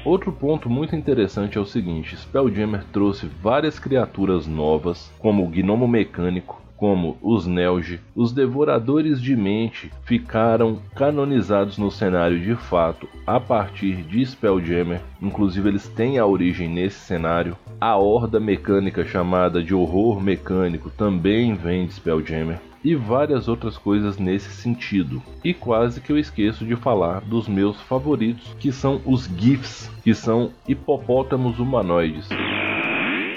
Outro 0.05 0.33
ponto 0.33 0.69
muito 0.69 0.97
interessante 0.97 1.57
é 1.57 1.61
o 1.61 1.65
seguinte: 1.65 2.17
Spelljammer 2.17 2.83
trouxe 2.91 3.25
várias 3.41 3.79
criaturas 3.79 4.45
novas, 4.45 5.09
como 5.17 5.45
o 5.45 5.49
gnomo 5.49 5.87
mecânico, 5.87 6.61
como 6.75 7.17
os 7.21 7.47
Nelge, 7.47 8.01
os 8.13 8.33
Devoradores 8.33 9.21
de 9.21 9.33
Mente 9.33 9.89
ficaram 10.03 10.81
canonizados 10.93 11.77
no 11.77 11.89
cenário 11.89 12.37
de 12.37 12.53
fato 12.53 13.07
a 13.25 13.39
partir 13.39 14.03
de 14.03 14.25
Spelljammer, 14.25 15.01
inclusive 15.21 15.69
eles 15.69 15.87
têm 15.87 16.19
a 16.19 16.25
origem 16.25 16.67
nesse 16.67 16.99
cenário. 16.99 17.55
A 17.79 17.95
Horda 17.95 18.41
Mecânica, 18.41 19.05
chamada 19.05 19.63
de 19.63 19.73
Horror 19.73 20.19
Mecânico, 20.19 20.89
também 20.89 21.55
vem 21.55 21.85
de 21.85 21.93
Spelljammer 21.93 22.59
e 22.83 22.95
várias 22.95 23.47
outras 23.47 23.77
coisas 23.77 24.17
nesse 24.17 24.49
sentido. 24.51 25.21
E 25.43 25.53
quase 25.53 26.01
que 26.01 26.11
eu 26.11 26.17
esqueço 26.17 26.65
de 26.65 26.75
falar 26.75 27.21
dos 27.21 27.47
meus 27.47 27.79
favoritos, 27.81 28.55
que 28.59 28.71
são 28.71 29.01
os 29.05 29.25
GIFs, 29.37 29.89
que 30.03 30.13
são 30.13 30.51
hipopótamos 30.67 31.59
humanoides. 31.59 32.27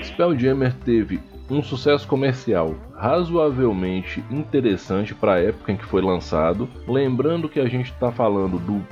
Spelljammer 0.03 0.75
teve 0.85 1.21
um 1.49 1.63
sucesso 1.63 2.07
comercial 2.09 2.75
razoavelmente 2.97 4.25
interessante 4.31 5.15
para 5.15 5.35
a 5.35 5.41
época 5.41 5.73
em 5.73 5.77
que 5.77 5.85
foi 5.85 6.03
lançado. 6.03 6.69
Lembrando 6.89 7.49
que 7.49 7.61
a 7.61 7.69
gente 7.69 7.93
está 7.93 8.11
falando 8.11 8.59
do 8.59 8.85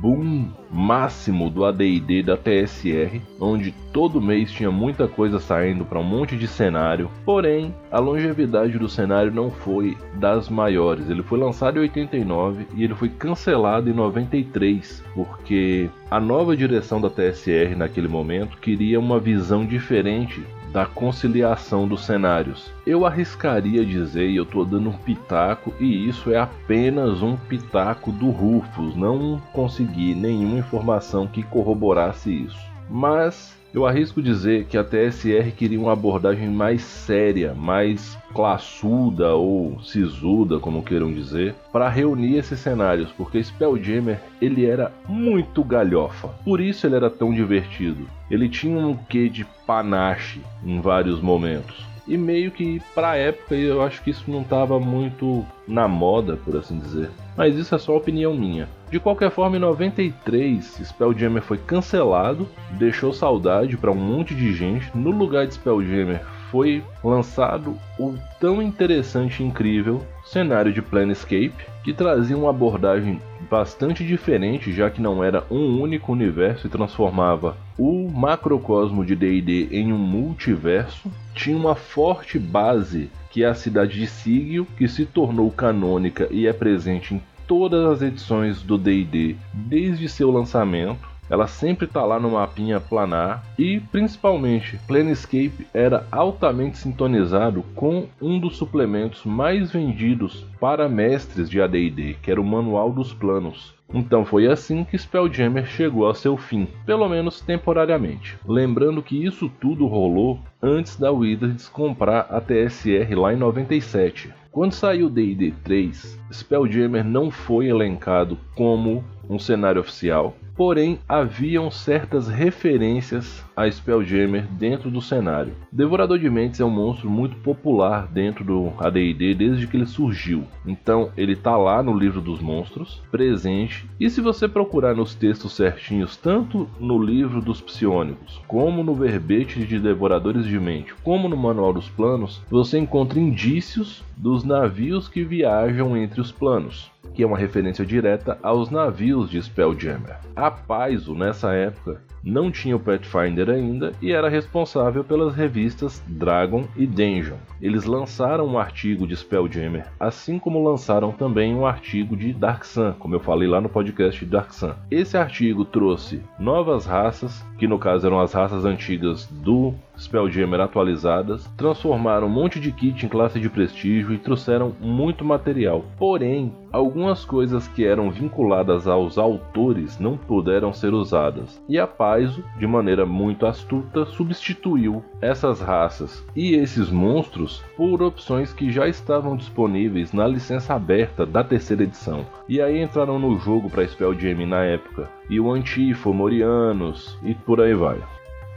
boom 0.00 0.48
máximo 0.70 1.50
do 1.50 1.64
AD&D 1.64 2.22
da 2.22 2.36
TSR, 2.36 3.20
onde 3.40 3.72
todo 3.92 4.20
mês 4.20 4.50
tinha 4.50 4.70
muita 4.70 5.06
coisa 5.08 5.38
saindo 5.38 5.84
para 5.84 5.98
um 5.98 6.04
monte 6.04 6.36
de 6.36 6.46
cenário. 6.46 7.10
Porém, 7.24 7.74
a 7.90 7.98
longevidade 7.98 8.78
do 8.78 8.88
cenário 8.88 9.32
não 9.32 9.50
foi 9.50 9.96
das 10.14 10.48
maiores. 10.48 11.10
Ele 11.10 11.22
foi 11.22 11.38
lançado 11.38 11.78
em 11.78 11.82
89 11.82 12.66
e 12.74 12.84
ele 12.84 12.94
foi 12.94 13.08
cancelado 13.08 13.90
em 13.90 13.92
93, 13.92 15.02
porque 15.14 15.90
a 16.10 16.20
nova 16.20 16.56
direção 16.56 17.00
da 17.00 17.10
TSR 17.10 17.74
naquele 17.76 18.08
momento 18.08 18.58
queria 18.58 18.98
uma 18.98 19.18
visão 19.18 19.66
diferente 19.66 20.42
da 20.72 20.86
conciliação 20.86 21.86
dos 21.86 22.04
cenários. 22.04 22.70
Eu 22.86 23.04
arriscaria 23.04 23.84
dizer, 23.84 24.28
e 24.28 24.36
eu 24.36 24.44
estou 24.44 24.64
dando 24.64 24.90
um 24.90 24.96
pitaco, 24.98 25.74
e 25.80 26.08
isso 26.08 26.32
é 26.32 26.38
apenas 26.38 27.22
um 27.22 27.36
pitaco 27.36 28.12
do 28.12 28.30
Rufus, 28.30 28.94
não 28.96 29.40
consegui 29.52 30.14
nenhuma 30.14 30.58
informação 30.58 31.26
que 31.26 31.42
corroborasse 31.42 32.44
isso. 32.44 32.58
Mas 32.88 33.59
eu 33.72 33.86
arrisco 33.86 34.20
dizer 34.20 34.64
que 34.66 34.76
a 34.76 34.84
TSR 34.84 35.52
queria 35.56 35.80
uma 35.80 35.92
abordagem 35.92 36.48
mais 36.48 36.82
séria, 36.82 37.54
mais 37.54 38.18
classuda 38.34 39.34
ou 39.34 39.80
sisuda, 39.82 40.58
como 40.58 40.82
queiram 40.82 41.12
dizer, 41.12 41.54
para 41.72 41.88
reunir 41.88 42.36
esses 42.36 42.58
cenários, 42.58 43.10
porque 43.12 43.42
Spelljammer 43.42 44.20
ele 44.40 44.66
era 44.66 44.92
muito 45.08 45.62
galhofa. 45.62 46.28
Por 46.44 46.60
isso 46.60 46.86
ele 46.86 46.96
era 46.96 47.10
tão 47.10 47.32
divertido. 47.32 48.08
Ele 48.30 48.48
tinha 48.48 48.78
um 48.78 48.96
quê 48.96 49.28
de 49.28 49.44
panache 49.66 50.40
em 50.64 50.80
vários 50.80 51.20
momentos. 51.20 51.89
E 52.10 52.18
meio 52.18 52.50
que 52.50 52.82
pra 52.92 53.14
época 53.14 53.54
eu 53.54 53.80
acho 53.80 54.02
que 54.02 54.10
isso 54.10 54.28
não 54.28 54.42
estava 54.42 54.80
muito 54.80 55.46
na 55.66 55.86
moda, 55.86 56.36
por 56.36 56.56
assim 56.56 56.76
dizer. 56.76 57.08
Mas 57.36 57.54
isso 57.54 57.72
é 57.72 57.78
só 57.78 57.96
opinião 57.96 58.34
minha. 58.34 58.68
De 58.90 58.98
qualquer 58.98 59.30
forma, 59.30 59.56
em 59.56 59.60
93, 59.60 60.80
Spelljammer 60.82 61.40
foi 61.40 61.56
cancelado, 61.56 62.48
deixou 62.72 63.12
saudade 63.12 63.76
para 63.76 63.92
um 63.92 63.94
monte 63.94 64.34
de 64.34 64.52
gente. 64.52 64.90
No 64.92 65.12
lugar 65.12 65.46
de 65.46 65.54
Spelljammer 65.54 66.20
foi 66.50 66.82
lançado 67.02 67.76
o 67.98 68.14
tão 68.40 68.60
interessante 68.60 69.42
e 69.42 69.46
incrível 69.46 70.04
cenário 70.24 70.72
de 70.72 70.82
Planescape, 70.82 71.66
que 71.82 71.92
trazia 71.92 72.36
uma 72.36 72.50
abordagem 72.50 73.20
bastante 73.50 74.04
diferente, 74.04 74.72
já 74.72 74.90
que 74.90 75.00
não 75.00 75.24
era 75.24 75.44
um 75.50 75.80
único 75.80 76.12
universo 76.12 76.66
e 76.66 76.70
transformava 76.70 77.56
o 77.78 78.08
macrocosmo 78.10 79.04
de 79.04 79.16
D&D 79.16 79.68
em 79.70 79.92
um 79.92 79.98
multiverso. 79.98 81.10
Tinha 81.34 81.56
uma 81.56 81.74
forte 81.74 82.38
base 82.38 83.10
que 83.30 83.44
é 83.44 83.46
a 83.46 83.54
cidade 83.54 83.98
de 83.98 84.06
Sigil, 84.06 84.66
que 84.76 84.88
se 84.88 85.06
tornou 85.06 85.50
canônica 85.50 86.28
e 86.30 86.46
é 86.46 86.52
presente 86.52 87.14
em 87.14 87.22
todas 87.46 87.84
as 87.84 88.02
edições 88.02 88.62
do 88.62 88.78
D&D 88.78 89.36
desde 89.52 90.08
seu 90.08 90.30
lançamento 90.30 91.09
ela 91.30 91.46
sempre 91.46 91.86
tá 91.86 92.04
lá 92.04 92.18
no 92.18 92.32
mapinha 92.32 92.80
planar 92.80 93.44
e 93.56 93.80
principalmente 93.92 94.78
Planescape 94.86 95.66
era 95.72 96.04
altamente 96.10 96.76
sintonizado 96.76 97.62
com 97.74 98.08
um 98.20 98.38
dos 98.38 98.56
suplementos 98.56 99.24
mais 99.24 99.70
vendidos 99.70 100.44
para 100.58 100.88
mestres 100.88 101.48
de 101.48 101.62
AD&D, 101.62 102.16
que 102.20 102.30
era 102.30 102.40
o 102.40 102.44
Manual 102.44 102.90
dos 102.92 103.14
Planos. 103.14 103.74
Então 103.92 104.24
foi 104.24 104.46
assim 104.46 104.84
que 104.84 104.96
Spelljammer 104.96 105.66
chegou 105.66 106.06
ao 106.06 106.14
seu 106.14 106.36
fim, 106.36 106.68
pelo 106.86 107.08
menos 107.08 107.40
temporariamente. 107.40 108.38
Lembrando 108.46 109.02
que 109.02 109.24
isso 109.24 109.50
tudo 109.60 109.86
rolou 109.86 110.38
antes 110.62 110.96
da 110.96 111.10
Wizards 111.10 111.68
comprar 111.68 112.26
a 112.30 112.40
TSR 112.40 113.14
lá 113.16 113.32
em 113.32 113.36
97. 113.36 114.32
Quando 114.52 114.72
saiu 114.72 115.08
D&D 115.08 115.54
3, 115.62 116.18
Spelljammer 116.32 117.04
não 117.04 117.30
foi 117.30 117.68
elencado 117.68 118.36
como 118.56 119.04
um 119.30 119.38
cenário 119.38 119.80
oficial, 119.80 120.34
porém 120.56 120.98
haviam 121.08 121.70
certas 121.70 122.26
referências 122.26 123.44
a 123.56 123.70
Spelljammer 123.70 124.46
dentro 124.58 124.90
do 124.90 125.00
cenário. 125.00 125.54
Devorador 125.70 126.18
de 126.18 126.28
Mentes 126.28 126.60
é 126.60 126.64
um 126.64 126.70
monstro 126.70 127.08
muito 127.08 127.36
popular 127.36 128.08
dentro 128.08 128.44
do 128.44 128.72
AD&D 128.78 129.34
desde 129.34 129.68
que 129.68 129.76
ele 129.76 129.86
surgiu. 129.86 130.44
Então 130.66 131.12
ele 131.16 131.36
tá 131.36 131.56
lá 131.56 131.80
no 131.82 131.96
livro 131.96 132.20
dos 132.20 132.40
monstros, 132.40 133.00
presente, 133.10 133.88
e 134.00 134.10
se 134.10 134.20
você 134.20 134.48
procurar 134.48 134.94
nos 134.94 135.14
textos 135.14 135.52
certinhos, 135.52 136.16
tanto 136.16 136.68
no 136.80 137.00
livro 137.00 137.40
dos 137.40 137.60
psionicos, 137.60 138.42
como 138.48 138.82
no 138.82 138.94
verbete 138.94 139.64
de 139.64 139.78
Devoradores 139.78 140.44
de 140.44 140.58
Mente, 140.58 140.92
como 141.04 141.28
no 141.28 141.36
manual 141.36 141.72
dos 141.72 141.88
planos, 141.88 142.42
você 142.50 142.78
encontra 142.78 143.20
indícios 143.20 144.02
dos 144.16 144.42
navios 144.42 145.08
que 145.08 145.22
viajam 145.22 145.96
entre 145.96 146.20
os 146.20 146.32
planos 146.32 146.90
que 147.14 147.22
é 147.22 147.26
uma 147.26 147.38
referência 147.38 147.84
direta 147.84 148.38
aos 148.42 148.70
navios 148.70 149.30
de 149.30 149.42
Spelljammer. 149.42 150.18
A 150.34 150.50
Paizo, 150.50 151.14
nessa 151.14 151.52
época, 151.52 152.02
não 152.22 152.50
tinha 152.50 152.76
o 152.76 152.80
Pathfinder 152.80 153.48
ainda 153.50 153.92
e 154.00 154.12
era 154.12 154.28
responsável 154.28 155.02
pelas 155.04 155.34
revistas 155.34 156.02
Dragon 156.06 156.64
e 156.76 156.86
Dungeon. 156.86 157.36
Eles 157.60 157.84
lançaram 157.84 158.46
um 158.46 158.58
artigo 158.58 159.06
de 159.06 159.16
Spelljammer, 159.16 159.86
assim 159.98 160.38
como 160.38 160.62
lançaram 160.62 161.12
também 161.12 161.54
um 161.54 161.66
artigo 161.66 162.16
de 162.16 162.32
Dark 162.32 162.64
Sun, 162.64 162.92
como 162.98 163.14
eu 163.14 163.20
falei 163.20 163.48
lá 163.48 163.60
no 163.60 163.68
podcast 163.68 164.24
Dark 164.24 164.52
Sun. 164.52 164.72
Esse 164.90 165.16
artigo 165.16 165.64
trouxe 165.64 166.22
novas 166.38 166.86
raças, 166.86 167.44
que 167.58 167.66
no 167.66 167.78
caso 167.78 168.06
eram 168.06 168.20
as 168.20 168.32
raças 168.32 168.64
antigas 168.64 169.26
do 169.26 169.74
Spelljammer 170.00 170.60
atualizadas, 170.60 171.46
transformaram 171.56 172.26
um 172.26 172.30
monte 172.30 172.58
de 172.58 172.72
kit 172.72 173.04
em 173.04 173.08
classe 173.08 173.38
de 173.38 173.50
prestígio 173.50 174.14
e 174.14 174.18
trouxeram 174.18 174.74
muito 174.80 175.24
material. 175.24 175.84
Porém, 175.98 176.52
algumas 176.72 177.24
coisas 177.24 177.68
que 177.68 177.84
eram 177.84 178.10
vinculadas 178.10 178.88
aos 178.88 179.18
autores 179.18 179.98
não 179.98 180.16
puderam 180.16 180.72
ser 180.72 180.94
usadas. 180.94 181.60
E 181.68 181.78
a 181.78 181.86
Paizo, 182.10 182.42
de 182.58 182.66
maneira 182.66 183.06
muito 183.06 183.46
astuta, 183.46 184.04
substituiu 184.04 185.04
essas 185.22 185.60
raças 185.60 186.26
e 186.34 186.56
esses 186.56 186.90
monstros 186.90 187.62
por 187.76 188.02
opções 188.02 188.52
que 188.52 188.68
já 188.68 188.88
estavam 188.88 189.36
disponíveis 189.36 190.12
na 190.12 190.26
licença 190.26 190.74
aberta 190.74 191.24
da 191.24 191.44
terceira 191.44 191.84
edição. 191.84 192.26
E 192.48 192.60
aí 192.60 192.82
entraram 192.82 193.16
no 193.16 193.38
jogo 193.38 193.70
para 193.70 193.86
Spelljammer 193.86 194.48
na 194.48 194.64
época, 194.64 195.08
e 195.28 195.38
o 195.38 195.52
Antifo, 195.52 196.12
Morianos 196.12 197.16
e 197.22 197.32
por 197.32 197.60
aí 197.60 197.74
vai. 197.74 198.02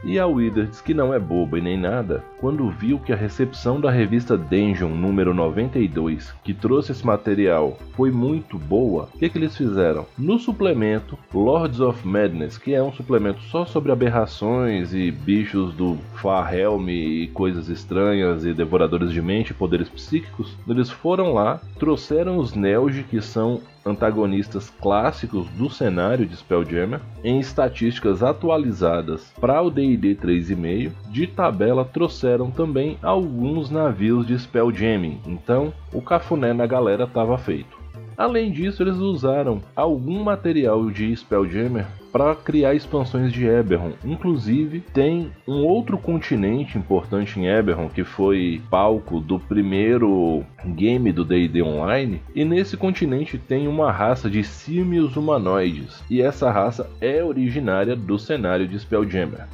E 0.05 0.19
a 0.19 0.27
Wizards, 0.27 0.81
que 0.81 0.93
não 0.93 1.13
é 1.13 1.19
boba 1.19 1.57
e 1.57 1.61
nem 1.61 1.77
nada, 1.77 2.23
quando 2.37 2.69
viu 2.69 2.99
que 2.99 3.13
a 3.13 3.15
recepção 3.15 3.79
da 3.79 3.89
revista 3.89 4.37
Dungeon 4.37 4.89
número 4.89 5.33
92, 5.33 6.33
que 6.43 6.53
trouxe 6.53 6.91
esse 6.91 7.05
material, 7.05 7.77
foi 7.93 8.11
muito 8.11 8.57
boa, 8.57 9.07
o 9.13 9.17
que, 9.17 9.29
que 9.29 9.37
eles 9.37 9.55
fizeram? 9.55 10.05
No 10.17 10.37
suplemento 10.37 11.17
Lords 11.33 11.79
of 11.79 12.05
Madness, 12.05 12.57
que 12.57 12.73
é 12.73 12.83
um 12.83 12.91
suplemento 12.91 13.41
só 13.43 13.65
sobre 13.65 13.93
aberrações 13.93 14.93
e 14.93 15.09
bichos 15.09 15.73
do 15.73 15.97
Far 16.15 16.53
Helm 16.53 16.89
e 16.89 17.27
coisas 17.33 17.69
estranhas 17.69 18.45
e 18.45 18.53
devoradores 18.53 19.11
de 19.11 19.21
mente 19.21 19.51
e 19.51 19.53
poderes 19.53 19.87
psíquicos, 19.87 20.57
eles 20.67 20.89
foram 20.89 21.33
lá, 21.33 21.61
trouxeram 21.79 22.37
os 22.37 22.53
Nelge, 22.53 23.03
que 23.03 23.21
são 23.21 23.61
antagonistas 23.85 24.69
clássicos 24.81 25.47
do 25.49 25.69
cenário 25.69 26.25
de 26.25 26.35
Spelljammer 26.35 27.01
em 27.23 27.39
estatísticas 27.39 28.23
atualizadas 28.23 29.33
para 29.39 29.61
o 29.61 29.69
D&D 29.69 30.15
3.5. 30.15 30.91
De 31.09 31.27
tabela 31.27 31.85
trouxeram 31.85 32.49
também 32.49 32.97
alguns 33.01 33.69
navios 33.69 34.25
de 34.25 34.37
Spelljamming, 34.37 35.19
então 35.25 35.73
o 35.91 36.01
cafuné 36.01 36.53
na 36.53 36.65
galera 36.65 37.03
estava 37.03 37.37
feito. 37.37 37.82
Além 38.17 38.51
disso, 38.51 38.83
eles 38.83 38.97
usaram 38.97 39.61
algum 39.75 40.23
material 40.23 40.89
de 40.89 41.11
Spelljammer 41.15 41.85
para 42.11 42.35
criar 42.35 42.75
expansões 42.75 43.33
de 43.33 43.45
Eberron. 43.45 43.93
Inclusive, 44.05 44.81
tem 44.93 45.31
um 45.47 45.63
outro 45.63 45.97
continente 45.97 46.77
importante 46.77 47.39
em 47.39 47.47
Eberron 47.47 47.89
que 47.89 48.03
foi 48.03 48.61
palco 48.69 49.19
do 49.19 49.39
primeiro 49.39 50.43
game 50.63 51.11
do 51.11 51.25
D&D 51.25 51.63
Online, 51.63 52.21
e 52.35 52.45
nesse 52.45 52.77
continente 52.77 53.37
tem 53.37 53.67
uma 53.67 53.91
raça 53.91 54.29
de 54.29 54.43
símios 54.43 55.15
humanoides, 55.17 56.03
e 56.09 56.21
essa 56.21 56.51
raça 56.51 56.89
é 57.01 57.23
originária 57.23 57.95
do 57.95 58.19
cenário 58.19 58.67
de 58.67 58.79
Spelljammer. 58.79 59.47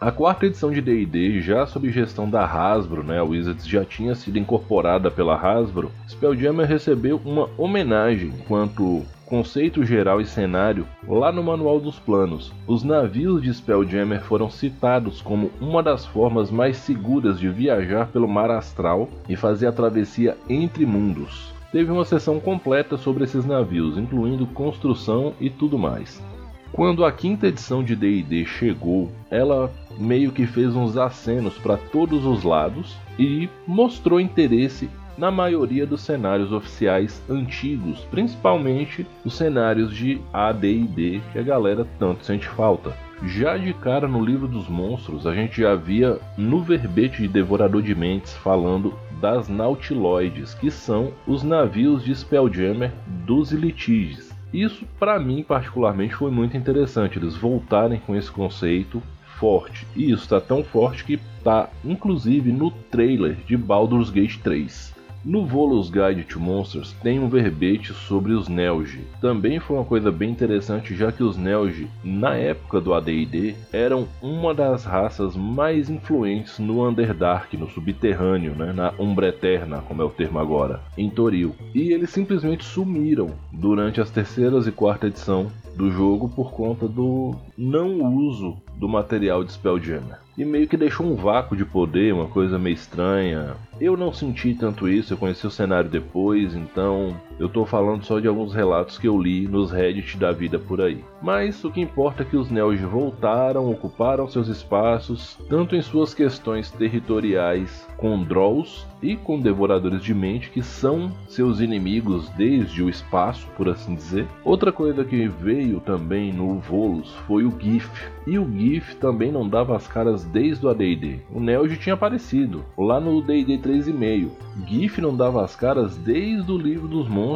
A 0.00 0.12
quarta 0.12 0.46
edição 0.46 0.70
de 0.70 0.80
D&D, 0.80 1.40
já 1.40 1.66
sob 1.66 1.90
gestão 1.90 2.30
da 2.30 2.44
Hasbro, 2.44 3.02
né, 3.02 3.18
a 3.18 3.24
Wizards 3.24 3.66
já 3.66 3.84
tinha 3.84 4.14
sido 4.14 4.38
incorporada 4.38 5.10
pela 5.10 5.34
Hasbro, 5.34 5.90
Spelljammer 6.08 6.68
recebeu 6.68 7.20
uma 7.24 7.50
homenagem 7.58 8.32
quanto 8.46 9.02
conceito 9.26 9.84
geral 9.84 10.20
e 10.20 10.24
cenário 10.24 10.86
lá 11.04 11.32
no 11.32 11.42
Manual 11.42 11.80
dos 11.80 11.98
Planos. 11.98 12.52
Os 12.64 12.84
navios 12.84 13.42
de 13.42 13.52
Spelljammer 13.52 14.22
foram 14.22 14.48
citados 14.48 15.20
como 15.20 15.50
uma 15.60 15.82
das 15.82 16.06
formas 16.06 16.48
mais 16.48 16.76
seguras 16.76 17.36
de 17.40 17.48
viajar 17.48 18.06
pelo 18.06 18.28
mar 18.28 18.52
astral 18.52 19.08
e 19.28 19.34
fazer 19.34 19.66
a 19.66 19.72
travessia 19.72 20.36
entre 20.48 20.86
mundos. 20.86 21.52
Teve 21.72 21.90
uma 21.90 22.04
sessão 22.04 22.38
completa 22.38 22.96
sobre 22.96 23.24
esses 23.24 23.44
navios, 23.44 23.98
incluindo 23.98 24.46
construção 24.46 25.34
e 25.40 25.50
tudo 25.50 25.76
mais. 25.76 26.22
Quando 26.72 27.04
a 27.04 27.10
quinta 27.10 27.48
edição 27.48 27.82
de 27.82 27.96
D&D 27.96 28.44
chegou, 28.44 29.10
ela 29.30 29.72
meio 29.98 30.30
que 30.30 30.46
fez 30.46 30.76
uns 30.76 30.96
acenos 30.96 31.54
para 31.58 31.76
todos 31.76 32.24
os 32.24 32.44
lados 32.44 32.96
e 33.18 33.48
mostrou 33.66 34.20
interesse 34.20 34.88
na 35.16 35.30
maioria 35.32 35.84
dos 35.84 36.02
cenários 36.02 36.52
oficiais 36.52 37.20
antigos, 37.28 38.06
principalmente 38.10 39.04
os 39.24 39.34
cenários 39.34 39.92
de 39.92 40.20
AD&D 40.32 41.20
que 41.32 41.38
a 41.38 41.42
galera 41.42 41.84
tanto 41.98 42.24
sente 42.24 42.46
falta. 42.46 42.94
Já 43.24 43.56
de 43.56 43.74
cara 43.74 44.06
no 44.06 44.24
livro 44.24 44.46
dos 44.46 44.68
monstros, 44.68 45.26
a 45.26 45.34
gente 45.34 45.60
já 45.60 45.74
via 45.74 46.20
no 46.36 46.62
verbete 46.62 47.22
de 47.22 47.26
Devorador 47.26 47.82
de 47.82 47.92
Mentes 47.92 48.32
falando 48.34 48.94
das 49.20 49.48
Nautiloides, 49.48 50.54
que 50.54 50.70
são 50.70 51.12
os 51.26 51.42
navios 51.42 52.04
de 52.04 52.14
Spelljammer 52.14 52.92
dos 53.26 53.50
Ilitiges. 53.50 54.27
Isso 54.52 54.86
para 54.98 55.18
mim 55.18 55.42
particularmente 55.42 56.14
foi 56.14 56.30
muito 56.30 56.56
interessante, 56.56 57.18
eles 57.18 57.36
voltarem 57.36 58.00
com 58.00 58.16
esse 58.16 58.30
conceito 58.30 59.02
forte. 59.38 59.86
E 59.94 60.10
isso 60.10 60.24
está 60.24 60.40
tão 60.40 60.64
forte 60.64 61.04
que 61.04 61.20
está 61.38 61.68
inclusive 61.84 62.50
no 62.50 62.70
trailer 62.70 63.36
de 63.46 63.56
Baldur's 63.56 64.10
Gate 64.10 64.38
3. 64.38 64.97
No 65.24 65.44
Volus 65.44 65.90
Guide 65.90 66.24
to 66.24 66.38
Monsters 66.38 66.92
tem 67.02 67.18
um 67.18 67.28
verbete 67.28 67.92
sobre 67.92 68.32
os 68.32 68.48
Nelge. 68.48 69.00
Também 69.20 69.58
foi 69.58 69.76
uma 69.76 69.84
coisa 69.84 70.12
bem 70.12 70.30
interessante, 70.30 70.94
já 70.94 71.10
que 71.10 71.22
os 71.22 71.36
Nelge, 71.36 71.88
na 72.04 72.34
época 72.36 72.80
do 72.80 72.94
AD&D, 72.94 73.54
eram 73.72 74.06
uma 74.22 74.54
das 74.54 74.84
raças 74.84 75.34
mais 75.34 75.90
influentes 75.90 76.58
no 76.58 76.86
Underdark, 76.86 77.56
no 77.56 77.68
subterrâneo, 77.68 78.54
né, 78.54 78.72
na 78.72 78.94
Umbra 78.98 79.28
Eterna, 79.28 79.82
como 79.86 80.02
é 80.02 80.04
o 80.04 80.10
termo 80.10 80.38
agora, 80.38 80.80
em 80.96 81.10
Toril. 81.10 81.54
E 81.74 81.92
eles 81.92 82.10
simplesmente 82.10 82.64
sumiram 82.64 83.30
durante 83.52 84.00
as 84.00 84.10
terceiras 84.10 84.66
e 84.66 84.72
quarta 84.72 85.08
edição 85.08 85.50
do 85.76 85.90
jogo 85.90 86.28
por 86.28 86.52
conta 86.52 86.88
do 86.88 87.34
não 87.56 88.14
uso 88.16 88.56
do 88.78 88.88
material 88.88 89.42
de 89.42 89.52
Spelljammer. 89.52 90.18
E 90.36 90.44
meio 90.44 90.68
que 90.68 90.76
deixou 90.76 91.04
um 91.04 91.16
vácuo 91.16 91.56
de 91.56 91.64
poder, 91.64 92.14
uma 92.14 92.28
coisa 92.28 92.58
meio 92.58 92.74
estranha. 92.74 93.56
Eu 93.80 93.96
não 93.96 94.12
senti 94.12 94.54
tanto 94.54 94.88
isso, 94.88 95.12
eu 95.12 95.18
conheci 95.18 95.46
o 95.46 95.50
cenário 95.50 95.90
depois, 95.90 96.54
então 96.54 97.20
eu 97.38 97.48
tô 97.48 97.64
falando 97.64 98.04
só 98.04 98.18
de 98.18 98.26
alguns 98.26 98.52
relatos 98.52 98.98
que 98.98 99.06
eu 99.06 99.20
li 99.20 99.46
nos 99.46 99.70
Reddit 99.70 100.16
da 100.16 100.32
vida 100.32 100.58
por 100.58 100.80
aí. 100.80 101.04
Mas 101.22 101.62
o 101.64 101.70
que 101.70 101.80
importa 101.80 102.22
é 102.22 102.26
que 102.26 102.36
os 102.36 102.50
Nelge 102.50 102.84
voltaram, 102.84 103.70
ocuparam 103.70 104.28
seus 104.28 104.48
espaços, 104.48 105.38
tanto 105.48 105.76
em 105.76 105.82
suas 105.82 106.12
questões 106.12 106.70
territoriais 106.70 107.86
com 107.96 108.22
Drolls 108.22 108.86
e 109.02 109.16
com 109.16 109.40
Devoradores 109.40 110.02
de 110.02 110.14
Mente, 110.14 110.50
que 110.50 110.62
são 110.62 111.12
seus 111.28 111.60
inimigos 111.60 112.28
desde 112.30 112.82
o 112.82 112.88
espaço, 112.88 113.46
por 113.56 113.68
assim 113.68 113.94
dizer. 113.94 114.26
Outra 114.44 114.72
coisa 114.72 115.04
que 115.04 115.28
veio 115.28 115.80
também 115.80 116.32
no 116.32 116.58
Volus 116.58 117.12
foi 117.26 117.44
o 117.44 117.54
GIF. 117.58 117.88
E 118.26 118.38
o 118.38 118.50
GIF 118.50 118.96
também 118.96 119.30
não 119.32 119.48
dava 119.48 119.76
as 119.76 119.86
caras 119.86 120.24
desde 120.24 120.66
o 120.66 120.68
AD&D. 120.68 121.20
O 121.32 121.40
Nelge 121.40 121.76
tinha 121.76 121.94
aparecido 121.94 122.64
lá 122.76 123.00
no 123.00 123.22
D&D 123.22 123.58
3.5. 123.58 124.30
GIF 124.66 125.00
não 125.00 125.16
dava 125.16 125.44
as 125.44 125.54
caras 125.54 125.96
desde 125.96 126.50
o 126.50 126.58
livro 126.58 126.88
dos 126.88 127.08
monstros 127.08 127.27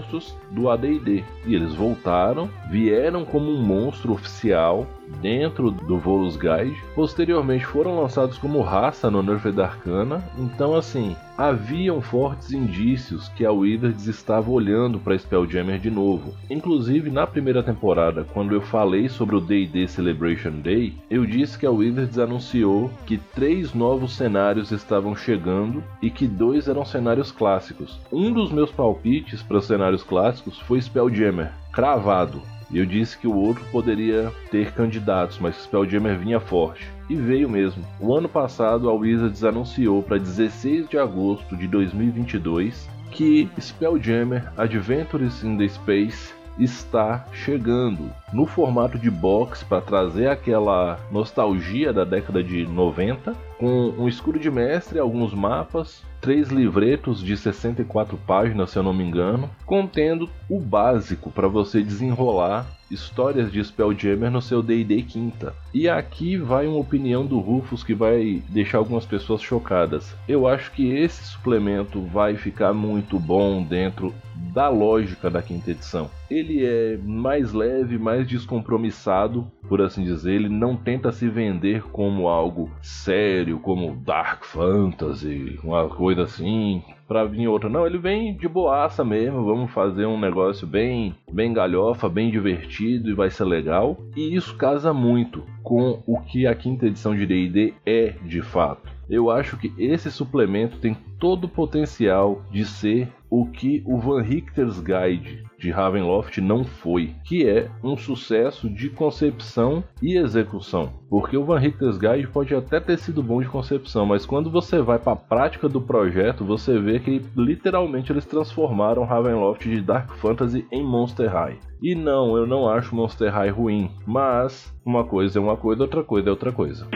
do 0.50 0.70
AD&D. 0.70 1.24
E 1.44 1.54
eles 1.54 1.74
voltaram, 1.74 2.48
vieram 2.70 3.24
como 3.24 3.50
um 3.50 3.62
monstro 3.62 4.12
oficial 4.12 4.86
dentro 5.20 5.70
do 5.70 5.98
Volus 5.98 6.36
Guide. 6.36 6.76
Posteriormente 6.94 7.66
foram 7.66 8.00
lançados 8.00 8.38
como 8.38 8.60
raça 8.60 9.10
no 9.10 9.22
Nerfed 9.22 9.60
Arcana. 9.60 10.22
Então, 10.38 10.74
assim, 10.74 11.16
haviam 11.36 12.00
fortes 12.00 12.52
indícios 12.52 13.28
que 13.30 13.44
a 13.44 13.52
Wizards 13.52 14.06
estava 14.06 14.50
olhando 14.50 14.98
para 14.98 15.18
Spelljammer 15.18 15.78
de 15.78 15.90
novo. 15.90 16.34
Inclusive, 16.48 17.10
na 17.10 17.26
primeira 17.26 17.62
temporada, 17.62 18.26
quando 18.32 18.54
eu 18.54 18.60
falei 18.60 19.08
sobre 19.08 19.36
o 19.36 19.40
D&D 19.40 19.88
Celebration 19.88 20.60
Day, 20.62 20.94
eu 21.10 21.26
disse 21.26 21.58
que 21.58 21.66
a 21.66 21.70
Wizards 21.70 22.18
anunciou 22.18 22.90
que 23.06 23.18
três 23.18 23.74
novos 23.74 24.14
cenários 24.14 24.70
estavam 24.70 25.16
chegando 25.16 25.82
e 26.00 26.10
que 26.10 26.26
dois 26.26 26.68
eram 26.68 26.84
cenários 26.84 27.32
clássicos. 27.32 27.98
Um 28.12 28.32
dos 28.32 28.52
meus 28.52 28.70
palpites 28.70 29.42
para 29.42 29.58
os 29.58 29.66
cenários 29.66 30.02
clássicos 30.02 30.58
foi 30.60 30.80
Spelljammer, 30.80 31.52
cravado. 31.72 32.42
Eu 32.72 32.86
disse 32.86 33.18
que 33.18 33.26
o 33.26 33.36
outro 33.36 33.64
poderia 33.70 34.32
ter 34.50 34.72
candidatos, 34.72 35.38
mas 35.38 35.56
que 35.56 35.62
Spelljammer 35.62 36.18
vinha 36.18 36.40
forte. 36.40 36.88
E 37.08 37.14
veio 37.14 37.48
mesmo. 37.48 37.84
O 38.00 38.14
ano 38.14 38.28
passado 38.28 38.88
a 38.88 38.94
Wizards 38.94 39.44
anunciou 39.44 40.02
para 40.02 40.18
16 40.18 40.88
de 40.88 40.98
agosto 40.98 41.56
de 41.56 41.68
2022 41.68 42.88
que 43.10 43.48
Spelljammer 43.60 44.50
Adventures 44.56 45.44
in 45.44 45.58
the 45.58 45.68
Space 45.68 46.32
está 46.58 47.26
chegando 47.32 48.10
no 48.32 48.46
formato 48.46 48.98
de 48.98 49.10
box 49.10 49.62
para 49.64 49.80
trazer 49.80 50.28
aquela 50.28 50.98
nostalgia 51.10 51.92
da 51.92 52.04
década 52.04 52.42
de 52.42 52.66
90, 52.66 53.34
com 53.58 53.94
um 53.98 54.08
escudo 54.08 54.38
de 54.38 54.50
mestre, 54.50 54.98
alguns 54.98 55.32
mapas, 55.32 56.02
três 56.20 56.48
livretos 56.48 57.22
de 57.22 57.36
64 57.36 58.16
páginas, 58.16 58.70
se 58.70 58.78
eu 58.78 58.82
não 58.82 58.94
me 58.94 59.04
engano, 59.04 59.50
contendo 59.66 60.28
o 60.48 60.60
básico 60.60 61.30
para 61.30 61.48
você 61.48 61.82
desenrolar 61.82 62.66
histórias 62.92 63.50
de 63.50 63.64
Spelljammer 63.64 64.30
no 64.30 64.42
seu 64.42 64.62
D&D 64.62 65.02
quinta. 65.02 65.54
E 65.72 65.88
aqui 65.88 66.36
vai 66.36 66.66
uma 66.66 66.78
opinião 66.78 67.24
do 67.24 67.40
Rufus 67.40 67.82
que 67.82 67.94
vai 67.94 68.42
deixar 68.48 68.78
algumas 68.78 69.06
pessoas 69.06 69.40
chocadas. 69.40 70.14
Eu 70.28 70.46
acho 70.46 70.70
que 70.72 70.90
esse 70.94 71.24
suplemento 71.24 72.02
vai 72.02 72.36
ficar 72.36 72.72
muito 72.72 73.18
bom 73.18 73.62
dentro 73.62 74.14
da 74.52 74.68
lógica 74.68 75.30
da 75.30 75.42
quinta 75.42 75.70
edição. 75.70 76.10
Ele 76.30 76.64
é 76.64 76.98
mais 77.02 77.52
leve, 77.52 77.98
mais 77.98 78.26
descompromissado, 78.26 79.50
por 79.68 79.80
assim 79.80 80.04
dizer. 80.04 80.34
Ele 80.34 80.48
não 80.48 80.76
tenta 80.76 81.10
se 81.10 81.28
vender 81.28 81.82
como 81.84 82.28
algo 82.28 82.70
sério, 82.80 83.58
como 83.58 83.96
Dark 83.96 84.44
Fantasy, 84.44 85.58
uma 85.64 85.88
coisa 85.88 86.22
assim, 86.22 86.82
pra 87.08 87.24
vir 87.24 87.48
outra. 87.48 87.68
Não, 87.68 87.86
ele 87.86 87.98
vem 87.98 88.36
de 88.36 88.48
boaça 88.48 89.04
mesmo. 89.04 89.44
Vamos 89.44 89.70
fazer 89.70 90.06
um 90.06 90.20
negócio 90.20 90.66
bem, 90.66 91.14
bem 91.30 91.52
galhofa, 91.52 92.08
bem 92.08 92.30
divertido 92.30 93.10
e 93.10 93.14
vai 93.14 93.30
ser 93.30 93.44
legal. 93.44 93.98
E 94.16 94.34
isso 94.34 94.56
casa 94.56 94.92
muito 94.92 95.44
com 95.62 96.02
o 96.06 96.20
que 96.20 96.46
a 96.46 96.54
quinta 96.54 96.86
edição 96.86 97.14
de 97.14 97.26
D&D 97.26 97.74
é 97.86 98.14
de 98.22 98.42
fato. 98.42 98.90
Eu 99.08 99.30
acho 99.30 99.58
que 99.58 99.72
esse 99.76 100.10
suplemento 100.10 100.78
tem 100.78 100.96
todo 101.18 101.44
o 101.44 101.48
potencial 101.48 102.42
de 102.50 102.64
ser 102.64 103.08
o 103.32 103.46
que 103.46 103.82
o 103.86 103.96
Van 103.96 104.20
Richter's 104.20 104.78
Guide 104.78 105.42
de 105.58 105.70
Ravenloft 105.70 106.38
não 106.38 106.64
foi, 106.64 107.14
que 107.24 107.48
é 107.48 107.70
um 107.82 107.96
sucesso 107.96 108.68
de 108.68 108.90
concepção 108.90 109.82
e 110.02 110.18
execução. 110.18 110.92
Porque 111.08 111.34
o 111.34 111.42
Van 111.42 111.58
Richter's 111.58 111.96
Guide 111.96 112.26
pode 112.26 112.54
até 112.54 112.78
ter 112.78 112.98
sido 112.98 113.22
bom 113.22 113.40
de 113.40 113.48
concepção, 113.48 114.04
mas 114.04 114.26
quando 114.26 114.50
você 114.50 114.82
vai 114.82 114.98
para 114.98 115.12
a 115.12 115.16
prática 115.16 115.66
do 115.66 115.80
projeto, 115.80 116.44
você 116.44 116.78
vê 116.78 117.00
que 117.00 117.22
literalmente 117.34 118.12
eles 118.12 118.26
transformaram 118.26 119.06
Ravenloft 119.06 119.66
de 119.66 119.80
Dark 119.80 120.10
Fantasy 120.16 120.66
em 120.70 120.84
Monster 120.84 121.32
High. 121.32 121.58
E 121.80 121.94
não, 121.94 122.36
eu 122.36 122.46
não 122.46 122.68
acho 122.68 122.94
Monster 122.94 123.32
High 123.32 123.48
ruim, 123.48 123.90
mas 124.06 124.70
uma 124.84 125.04
coisa 125.04 125.38
é 125.38 125.42
uma 125.42 125.56
coisa, 125.56 125.84
outra 125.84 126.04
coisa 126.04 126.28
é 126.28 126.30
outra 126.30 126.52
coisa. 126.52 126.86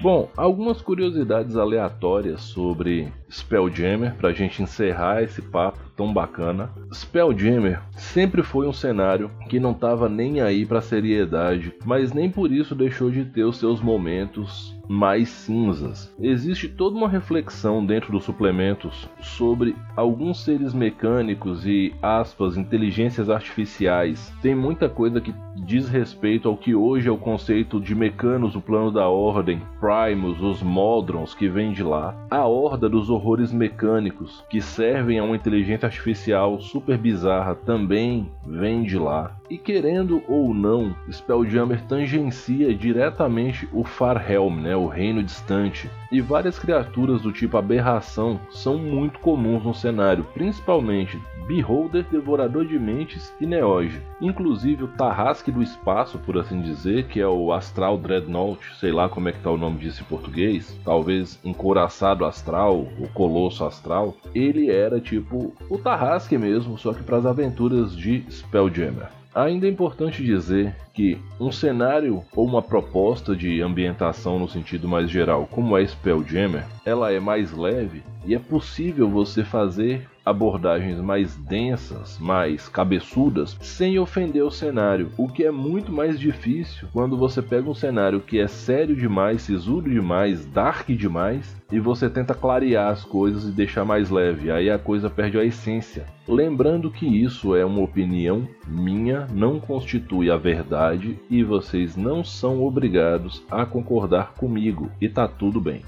Bom, 0.00 0.28
algumas 0.36 0.80
curiosidades 0.80 1.56
aleatórias 1.56 2.42
sobre 2.42 3.12
Spelljammer 3.30 4.14
para 4.14 4.28
a 4.28 4.32
gente 4.32 4.62
encerrar 4.62 5.22
esse 5.22 5.40
papo 5.40 5.78
tão 5.96 6.12
bacana. 6.12 6.70
Spelljammer 6.92 7.80
sempre 7.96 8.42
foi 8.42 8.68
um 8.68 8.72
cenário 8.72 9.30
que 9.48 9.58
não 9.58 9.72
estava 9.72 10.08
nem 10.08 10.40
aí 10.40 10.66
para 10.66 10.82
seriedade, 10.82 11.72
mas 11.84 12.12
nem 12.12 12.30
por 12.30 12.52
isso 12.52 12.74
deixou 12.74 13.10
de 13.10 13.24
ter 13.24 13.44
os 13.44 13.56
seus 13.56 13.80
momentos 13.80 14.75
mais 14.88 15.28
cinzas. 15.28 16.14
Existe 16.20 16.68
toda 16.68 16.96
uma 16.96 17.08
reflexão 17.08 17.84
dentro 17.84 18.12
dos 18.12 18.24
suplementos 18.24 19.08
sobre 19.20 19.74
alguns 19.96 20.44
seres 20.44 20.72
mecânicos 20.72 21.66
e 21.66 21.94
aspas 22.02 22.56
inteligências 22.56 23.30
artificiais. 23.30 24.32
Tem 24.42 24.54
muita 24.54 24.88
coisa 24.88 25.20
que 25.20 25.34
diz 25.64 25.88
respeito 25.88 26.48
ao 26.48 26.56
que 26.56 26.74
hoje 26.74 27.08
é 27.08 27.12
o 27.12 27.18
conceito 27.18 27.80
de 27.80 27.94
mecanos 27.94 28.52
do 28.52 28.60
plano 28.60 28.90
da 28.90 29.08
ordem, 29.08 29.60
Primus, 29.80 30.40
os 30.40 30.62
Modrons 30.62 31.34
que 31.34 31.48
vêm 31.48 31.72
de 31.72 31.82
lá, 31.82 32.14
a 32.30 32.44
horda 32.46 32.88
dos 32.88 33.10
horrores 33.10 33.52
mecânicos 33.52 34.44
que 34.50 34.60
servem 34.60 35.18
a 35.18 35.24
uma 35.24 35.36
inteligência 35.36 35.86
artificial 35.86 36.60
super 36.60 36.98
bizarra 36.98 37.54
também 37.54 38.30
vem 38.46 38.82
de 38.82 38.98
lá. 38.98 39.36
E 39.48 39.56
querendo 39.56 40.22
ou 40.28 40.52
não, 40.52 40.94
Spelljammer 41.10 41.82
tangencia 41.86 42.74
diretamente 42.74 43.68
o 43.72 43.84
Farhelm, 43.84 44.60
né, 44.60 44.76
o 44.76 44.86
reino 44.86 45.22
distante, 45.22 45.88
e 46.10 46.20
várias 46.20 46.58
criaturas 46.58 47.22
do 47.22 47.32
tipo 47.32 47.56
aberração 47.56 48.40
são 48.50 48.76
muito 48.78 49.18
comuns 49.20 49.62
no 49.62 49.74
cenário, 49.74 50.24
principalmente 50.34 51.20
Beholder, 51.46 52.04
Devorador 52.10 52.66
de 52.66 52.78
Mentes 52.78 53.32
e 53.40 53.46
Neoge. 53.46 54.02
Inclusive 54.20 54.84
o 54.84 54.88
Tarrasque 54.88 55.52
do 55.52 55.62
Espaço, 55.62 56.18
por 56.18 56.36
assim 56.38 56.60
dizer, 56.60 57.06
que 57.06 57.20
é 57.20 57.28
o 57.28 57.52
Astral 57.52 57.96
Dreadnought, 57.98 58.74
sei 58.80 58.90
lá 58.90 59.08
como 59.08 59.28
é 59.28 59.32
que 59.32 59.38
tá 59.38 59.50
o 59.50 59.56
nome 59.56 59.78
disso 59.78 60.02
em 60.02 60.06
português, 60.06 60.76
talvez 60.84 61.38
Encoraçado 61.44 62.24
Astral, 62.24 62.88
o 62.98 63.08
Colosso 63.14 63.64
Astral, 63.64 64.16
ele 64.34 64.70
era 64.70 65.00
tipo 65.00 65.54
o 65.70 65.78
Tarrasque 65.78 66.36
mesmo, 66.36 66.76
só 66.76 66.92
que 66.92 67.02
para 67.02 67.18
as 67.18 67.26
aventuras 67.26 67.96
de 67.96 68.24
Spelljammer. 68.28 69.08
Ainda 69.36 69.66
é 69.66 69.70
importante 69.70 70.24
dizer 70.24 70.74
que 70.94 71.18
um 71.38 71.52
cenário 71.52 72.24
ou 72.34 72.46
uma 72.46 72.62
proposta 72.62 73.36
de 73.36 73.60
ambientação 73.60 74.38
no 74.38 74.48
sentido 74.48 74.88
mais 74.88 75.10
geral, 75.10 75.46
como 75.50 75.76
é 75.76 75.84
Spelljammer, 75.84 76.64
ela 76.86 77.12
é 77.12 77.20
mais 77.20 77.52
leve 77.52 78.02
e 78.24 78.34
é 78.34 78.38
possível 78.38 79.10
você 79.10 79.44
fazer 79.44 80.08
abordagens 80.26 81.00
mais 81.00 81.36
densas, 81.36 82.18
mais 82.18 82.68
cabeçudas, 82.68 83.56
sem 83.60 83.96
ofender 83.96 84.42
o 84.42 84.50
cenário, 84.50 85.12
o 85.16 85.28
que 85.28 85.44
é 85.44 85.52
muito 85.52 85.92
mais 85.92 86.18
difícil 86.18 86.88
quando 86.92 87.16
você 87.16 87.40
pega 87.40 87.70
um 87.70 87.74
cenário 87.74 88.20
que 88.20 88.40
é 88.40 88.48
sério 88.48 88.96
demais, 88.96 89.42
sisudo 89.42 89.88
demais, 89.88 90.44
dark 90.46 90.88
demais, 90.88 91.54
e 91.70 91.78
você 91.78 92.10
tenta 92.10 92.34
clarear 92.34 92.90
as 92.90 93.04
coisas 93.04 93.44
e 93.44 93.52
deixar 93.52 93.84
mais 93.84 94.10
leve, 94.10 94.50
aí 94.50 94.68
a 94.68 94.78
coisa 94.78 95.08
perde 95.08 95.38
a 95.38 95.44
essência. 95.44 96.06
Lembrando 96.26 96.90
que 96.90 97.06
isso 97.06 97.54
é 97.54 97.64
uma 97.64 97.82
opinião 97.82 98.48
minha, 98.66 99.28
não 99.32 99.60
constitui 99.60 100.28
a 100.28 100.36
verdade 100.36 101.16
e 101.30 101.44
vocês 101.44 101.96
não 101.96 102.24
são 102.24 102.64
obrigados 102.64 103.44
a 103.48 103.64
concordar 103.64 104.32
comigo, 104.34 104.90
e 105.00 105.08
tá 105.08 105.28
tudo 105.28 105.60
bem. 105.60 105.82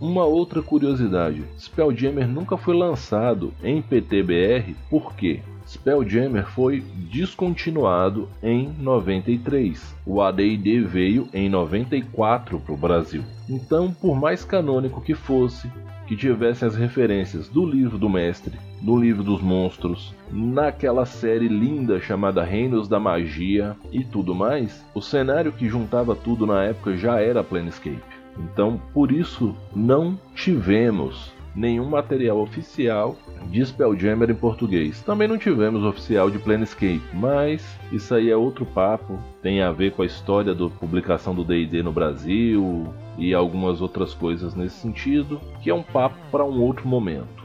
Uma 0.00 0.24
outra 0.24 0.62
curiosidade: 0.62 1.44
Spelljammer 1.58 2.28
nunca 2.28 2.56
foi 2.56 2.76
lançado 2.76 3.52
em 3.62 3.82
PTBR 3.82 4.76
porque 4.88 5.40
Spelljammer 5.66 6.46
foi 6.46 6.82
descontinuado 7.10 8.28
em 8.42 8.72
93. 8.78 9.94
O 10.06 10.22
AD&D 10.22 10.80
veio 10.80 11.28
em 11.34 11.48
94 11.48 12.58
para 12.58 12.72
o 12.72 12.76
Brasil. 12.76 13.22
Então, 13.48 13.92
por 13.92 14.18
mais 14.18 14.44
canônico 14.44 15.00
que 15.02 15.14
fosse, 15.14 15.70
que 16.06 16.16
tivesse 16.16 16.64
as 16.64 16.74
referências 16.74 17.48
do 17.48 17.66
livro 17.66 17.98
do 17.98 18.08
mestre, 18.08 18.58
do 18.80 18.96
livro 18.96 19.22
dos 19.22 19.42
monstros, 19.42 20.14
naquela 20.30 21.04
série 21.04 21.48
linda 21.48 22.00
chamada 22.00 22.42
Reinos 22.42 22.88
da 22.88 22.98
Magia 22.98 23.76
e 23.92 24.02
tudo 24.02 24.34
mais, 24.34 24.82
o 24.94 25.02
cenário 25.02 25.52
que 25.52 25.68
juntava 25.68 26.16
tudo 26.16 26.46
na 26.46 26.64
época 26.64 26.96
já 26.96 27.20
era 27.20 27.44
Planescape. 27.44 28.17
Então, 28.38 28.80
por 28.92 29.10
isso, 29.10 29.54
não 29.74 30.18
tivemos 30.34 31.32
nenhum 31.54 31.86
material 31.86 32.38
oficial 32.38 33.16
de 33.50 33.60
Spelljammer 33.64 34.30
em 34.30 34.34
português. 34.34 35.02
Também 35.02 35.26
não 35.26 35.38
tivemos 35.38 35.82
oficial 35.82 36.30
de 36.30 36.38
Planescape, 36.38 37.02
mas 37.12 37.66
isso 37.90 38.14
aí 38.14 38.30
é 38.30 38.36
outro 38.36 38.64
papo. 38.64 39.18
Tem 39.42 39.62
a 39.62 39.72
ver 39.72 39.92
com 39.92 40.02
a 40.02 40.06
história 40.06 40.54
da 40.54 40.68
publicação 40.68 41.34
do 41.34 41.44
D&D 41.44 41.82
no 41.82 41.92
Brasil 41.92 42.92
e 43.16 43.34
algumas 43.34 43.80
outras 43.80 44.14
coisas 44.14 44.54
nesse 44.54 44.76
sentido, 44.76 45.40
que 45.60 45.70
é 45.70 45.74
um 45.74 45.82
papo 45.82 46.16
para 46.30 46.44
um 46.44 46.60
outro 46.60 46.86
momento. 46.86 47.38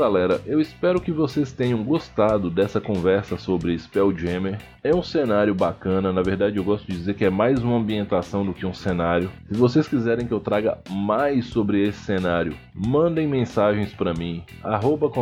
Galera, 0.00 0.40
eu 0.46 0.62
espero 0.62 0.98
que 0.98 1.12
vocês 1.12 1.52
tenham 1.52 1.84
gostado 1.84 2.48
dessa 2.48 2.80
conversa 2.80 3.36
sobre 3.36 3.78
Spelljammer. 3.78 4.58
É 4.82 4.94
um 4.94 5.02
cenário 5.02 5.54
bacana, 5.54 6.10
na 6.10 6.22
verdade 6.22 6.56
eu 6.56 6.64
gosto 6.64 6.86
de 6.86 6.96
dizer 6.96 7.12
que 7.12 7.26
é 7.26 7.28
mais 7.28 7.62
uma 7.62 7.76
ambientação 7.76 8.42
do 8.42 8.54
que 8.54 8.64
um 8.64 8.72
cenário. 8.72 9.30
Se 9.46 9.58
vocês 9.58 9.86
quiserem 9.86 10.26
que 10.26 10.32
eu 10.32 10.40
traga 10.40 10.78
mais 10.88 11.48
sobre 11.48 11.86
esse 11.86 11.98
cenário, 11.98 12.56
mandem 12.74 13.28
mensagens 13.28 13.92
para 13.92 14.14
mim, 14.14 14.42
arroba 14.64 15.12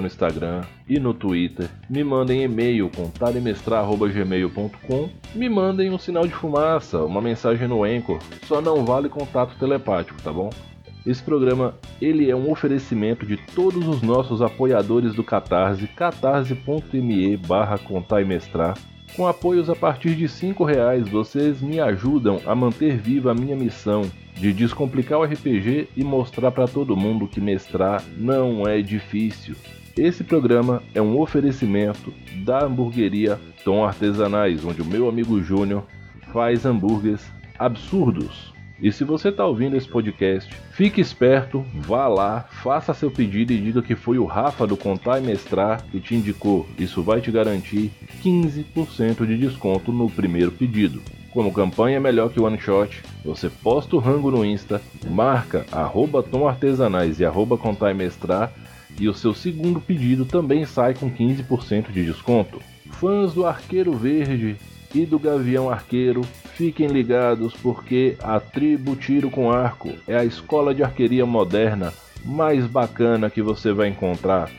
no 0.00 0.06
Instagram 0.06 0.62
e 0.88 0.98
no 0.98 1.12
Twitter. 1.12 1.68
Me 1.90 2.02
mandem 2.02 2.42
e-mail 2.42 2.90
contaimestrar.gmail.com 2.96 5.10
Me 5.34 5.50
mandem 5.50 5.90
um 5.90 5.98
sinal 5.98 6.26
de 6.26 6.32
fumaça, 6.32 7.04
uma 7.04 7.20
mensagem 7.20 7.68
no 7.68 7.84
Anchor. 7.84 8.18
Só 8.46 8.62
não 8.62 8.82
vale 8.82 9.10
contato 9.10 9.58
telepático, 9.58 10.22
tá 10.22 10.32
bom? 10.32 10.48
Esse 11.06 11.22
programa 11.22 11.74
ele 12.02 12.28
é 12.28 12.34
um 12.34 12.50
oferecimento 12.50 13.24
de 13.24 13.36
todos 13.36 13.86
os 13.86 14.02
nossos 14.02 14.42
apoiadores 14.42 15.14
do 15.14 15.22
Catarse, 15.22 15.86
catarse.me 15.86 17.36
barra 17.36 17.78
contaimestrar. 17.78 18.76
Com 19.14 19.24
apoios 19.26 19.70
a 19.70 19.76
partir 19.76 20.16
de 20.16 20.26
R$ 20.26 20.52
reais, 20.66 21.08
vocês 21.08 21.62
me 21.62 21.78
ajudam 21.78 22.40
a 22.44 22.56
manter 22.56 22.98
viva 22.98 23.30
a 23.30 23.34
minha 23.34 23.54
missão 23.54 24.02
de 24.34 24.52
descomplicar 24.52 25.20
o 25.20 25.24
RPG 25.24 25.88
e 25.96 26.02
mostrar 26.02 26.50
para 26.50 26.66
todo 26.66 26.96
mundo 26.96 27.28
que 27.28 27.40
mestrar 27.40 28.02
não 28.18 28.66
é 28.66 28.82
difícil. 28.82 29.54
Esse 29.96 30.24
programa 30.24 30.82
é 30.92 31.00
um 31.00 31.18
oferecimento 31.18 32.12
da 32.44 32.64
hamburgueria 32.64 33.40
Tom 33.64 33.84
Artesanais, 33.84 34.64
onde 34.64 34.82
o 34.82 34.84
meu 34.84 35.08
amigo 35.08 35.40
Júnior 35.40 35.84
faz 36.32 36.66
hambúrgueres 36.66 37.24
absurdos. 37.58 38.55
E 38.80 38.92
se 38.92 39.04
você 39.04 39.30
está 39.30 39.46
ouvindo 39.46 39.76
esse 39.76 39.88
podcast, 39.88 40.54
fique 40.72 41.00
esperto, 41.00 41.64
vá 41.74 42.06
lá, 42.08 42.46
faça 42.62 42.92
seu 42.92 43.10
pedido 43.10 43.52
e 43.52 43.58
diga 43.58 43.80
que 43.80 43.94
foi 43.94 44.18
o 44.18 44.26
Rafa 44.26 44.66
do 44.66 44.76
Contar 44.76 45.18
e 45.18 45.26
Mestrar 45.26 45.82
que 45.90 45.98
te 45.98 46.14
indicou. 46.14 46.66
Isso 46.78 47.02
vai 47.02 47.22
te 47.22 47.30
garantir 47.30 47.90
15% 48.22 49.26
de 49.26 49.38
desconto 49.38 49.90
no 49.92 50.10
primeiro 50.10 50.52
pedido. 50.52 51.00
Como 51.32 51.52
campanha 51.52 51.96
é 51.96 52.00
melhor 52.00 52.30
que 52.30 52.40
one 52.40 52.58
shot, 52.58 53.02
você 53.24 53.48
posta 53.48 53.96
o 53.96 53.98
rango 53.98 54.30
no 54.30 54.44
Insta, 54.44 54.80
marca 55.08 55.64
arroba 55.72 56.22
Tom 56.22 56.46
Artesanais 56.46 57.18
e 57.18 57.24
arroba 57.24 57.56
Contar 57.56 57.90
e 57.90 57.94
Mestrar 57.94 58.52
e 58.98 59.08
o 59.08 59.14
seu 59.14 59.34
segundo 59.34 59.80
pedido 59.80 60.24
também 60.24 60.64
sai 60.64 60.94
com 60.94 61.10
15% 61.10 61.90
de 61.92 62.04
desconto. 62.04 62.60
Fãs 62.90 63.32
do 63.34 63.46
Arqueiro 63.46 63.92
Verde 63.92 64.56
e 64.94 65.04
do 65.04 65.18
Gavião 65.18 65.70
Arqueiro, 65.70 66.22
fiquem 66.54 66.86
ligados 66.86 67.54
porque 67.54 68.16
a 68.22 68.40
tribo 68.40 68.96
Tiro 68.96 69.30
com 69.30 69.50
Arco 69.50 69.92
é 70.06 70.16
a 70.16 70.24
escola 70.24 70.74
de 70.74 70.82
arqueria 70.82 71.26
moderna 71.26 71.92
mais 72.24 72.66
bacana 72.66 73.30
que 73.30 73.40
você 73.40 73.72
vai 73.72 73.88
encontrar. 73.88 74.50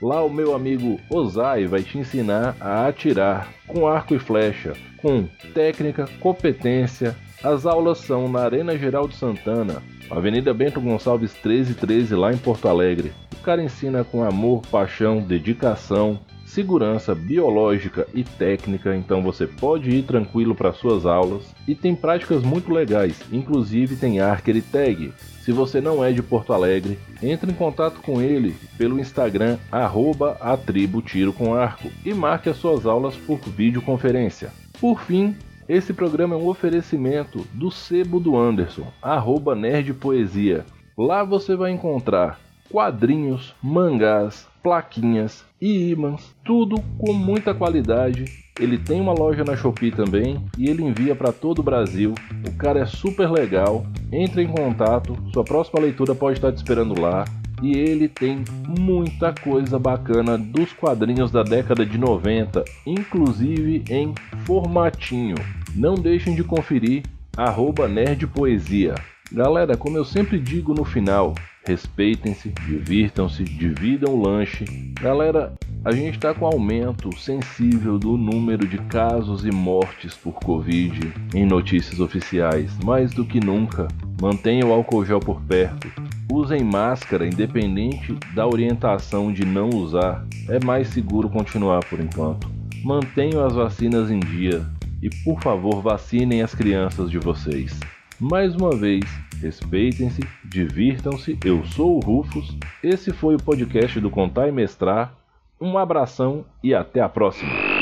Lá 0.00 0.22
o 0.22 0.30
meu 0.30 0.54
amigo 0.54 1.00
Ozai 1.10 1.66
vai 1.66 1.82
te 1.82 1.98
ensinar 1.98 2.54
a 2.60 2.86
atirar 2.86 3.48
com 3.66 3.86
arco 3.86 4.14
e 4.14 4.18
flecha, 4.18 4.74
com 4.98 5.26
técnica, 5.54 6.06
competência. 6.20 7.16
As 7.42 7.64
aulas 7.64 7.98
são 7.98 8.28
na 8.28 8.40
Arena 8.40 8.76
Geraldo 8.76 9.14
Santana, 9.14 9.82
Avenida 10.10 10.52
Bento 10.52 10.80
Gonçalves 10.80 11.32
1313 11.32 12.14
lá 12.14 12.32
em 12.32 12.36
Porto 12.36 12.68
Alegre. 12.68 13.12
O 13.32 13.42
cara 13.42 13.62
ensina 13.62 14.04
com 14.04 14.22
amor, 14.22 14.62
paixão, 14.70 15.20
dedicação, 15.20 16.18
segurança 16.46 17.14
biológica 17.14 18.06
e 18.14 18.22
técnica, 18.22 18.96
então 18.96 19.22
você 19.22 19.46
pode 19.46 19.90
ir 19.90 20.04
tranquilo 20.04 20.54
para 20.54 20.72
suas 20.72 21.04
aulas 21.04 21.54
e 21.66 21.74
tem 21.74 21.94
práticas 21.94 22.42
muito 22.42 22.72
legais, 22.72 23.20
inclusive 23.32 23.96
tem 23.96 24.20
Archer 24.20 24.56
e 24.56 24.62
Tag. 24.62 25.12
Se 25.42 25.52
você 25.52 25.80
não 25.80 26.02
é 26.02 26.12
de 26.12 26.22
Porto 26.22 26.52
Alegre, 26.52 26.98
entre 27.22 27.50
em 27.50 27.54
contato 27.54 28.00
com 28.00 28.22
ele 28.22 28.56
pelo 28.78 28.98
Instagram 28.98 29.58
arroba 29.70 30.36
a 30.40 30.56
tribo 30.56 31.02
tiro 31.02 31.32
com 31.32 31.54
arco 31.54 31.90
e 32.04 32.14
marque 32.14 32.48
as 32.48 32.56
suas 32.56 32.86
aulas 32.86 33.16
por 33.16 33.38
videoconferência. 33.40 34.50
Por 34.80 35.00
fim, 35.00 35.36
esse 35.68 35.92
programa 35.92 36.36
é 36.36 36.38
um 36.38 36.48
oferecimento 36.48 37.44
do 37.52 37.70
Sebo 37.72 38.20
do 38.20 38.36
Anderson, 38.36 38.86
arroba 39.02 39.54
Nerd 39.54 39.92
Poesia. 39.94 40.64
Lá 40.96 41.24
você 41.24 41.56
vai 41.56 41.72
encontrar 41.72 42.38
quadrinhos, 42.70 43.54
mangás, 43.62 44.46
plaquinhas 44.66 45.44
e 45.60 45.92
ímãs, 45.92 46.34
tudo 46.44 46.82
com 46.98 47.12
muita 47.12 47.54
qualidade. 47.54 48.24
Ele 48.58 48.76
tem 48.76 49.00
uma 49.00 49.12
loja 49.12 49.44
na 49.44 49.54
Shopee 49.54 49.92
também 49.92 50.44
e 50.58 50.68
ele 50.68 50.82
envia 50.82 51.14
para 51.14 51.30
todo 51.30 51.60
o 51.60 51.62
Brasil. 51.62 52.12
O 52.44 52.52
cara 52.56 52.80
é 52.80 52.84
super 52.84 53.30
legal. 53.30 53.86
Entre 54.10 54.42
em 54.42 54.48
contato, 54.48 55.16
sua 55.32 55.44
próxima 55.44 55.78
leitura 55.78 56.16
pode 56.16 56.38
estar 56.38 56.50
te 56.50 56.56
esperando 56.56 57.00
lá. 57.00 57.24
E 57.62 57.78
ele 57.78 58.08
tem 58.08 58.42
muita 58.76 59.32
coisa 59.32 59.78
bacana 59.78 60.36
dos 60.36 60.72
quadrinhos 60.72 61.30
da 61.30 61.44
década 61.44 61.86
de 61.86 61.96
90, 61.96 62.64
inclusive 62.84 63.84
em 63.88 64.12
formatinho. 64.38 65.36
Não 65.76 65.94
deixem 65.94 66.34
de 66.34 66.42
conferir 66.42 67.04
arroba 67.36 67.86
nerdpoesia. 67.86 68.96
Galera, 69.30 69.76
como 69.76 69.96
eu 69.96 70.04
sempre 70.04 70.40
digo 70.40 70.74
no 70.74 70.84
final, 70.84 71.34
respeitem-se, 71.66 72.50
divirtam-se, 72.66 73.42
dividam 73.42 74.14
o 74.14 74.22
lanche. 74.22 74.64
Galera, 75.00 75.52
a 75.84 75.92
gente 75.92 76.14
está 76.14 76.32
com 76.32 76.46
aumento 76.46 77.16
sensível 77.18 77.98
do 77.98 78.16
número 78.16 78.66
de 78.66 78.78
casos 78.78 79.44
e 79.44 79.50
mortes 79.50 80.14
por 80.14 80.34
Covid 80.34 81.12
em 81.34 81.44
notícias 81.44 82.00
oficiais. 82.00 82.76
Mais 82.84 83.12
do 83.12 83.24
que 83.24 83.38
nunca, 83.38 83.88
mantenham 84.20 84.70
o 84.70 84.72
álcool 84.72 85.04
gel 85.04 85.20
por 85.20 85.40
perto. 85.42 85.90
Usem 86.32 86.64
máscara, 86.64 87.26
independente 87.26 88.16
da 88.34 88.46
orientação 88.46 89.32
de 89.32 89.44
não 89.44 89.70
usar. 89.70 90.26
É 90.48 90.64
mais 90.64 90.88
seguro 90.88 91.28
continuar 91.28 91.84
por 91.84 92.00
enquanto. 92.00 92.50
Mantenham 92.84 93.44
as 93.44 93.54
vacinas 93.54 94.10
em 94.10 94.20
dia 94.20 94.64
e, 95.02 95.10
por 95.24 95.40
favor, 95.40 95.82
vacinem 95.82 96.42
as 96.42 96.54
crianças 96.54 97.10
de 97.10 97.18
vocês. 97.18 97.78
Mais 98.18 98.54
uma 98.56 98.74
vez, 98.74 99.04
respeitem-se, 99.40 100.20
divirtam-se. 100.44 101.38
Eu 101.44 101.64
sou 101.64 101.96
o 101.96 102.00
Rufus. 102.00 102.56
Esse 102.82 103.12
foi 103.12 103.34
o 103.34 103.42
podcast 103.42 104.00
do 104.00 104.10
Contar 104.10 104.48
e 104.48 104.52
Mestrar. 104.52 105.14
Um 105.60 105.78
abração 105.78 106.44
e 106.62 106.74
até 106.74 107.00
a 107.00 107.08
próxima. 107.08 107.75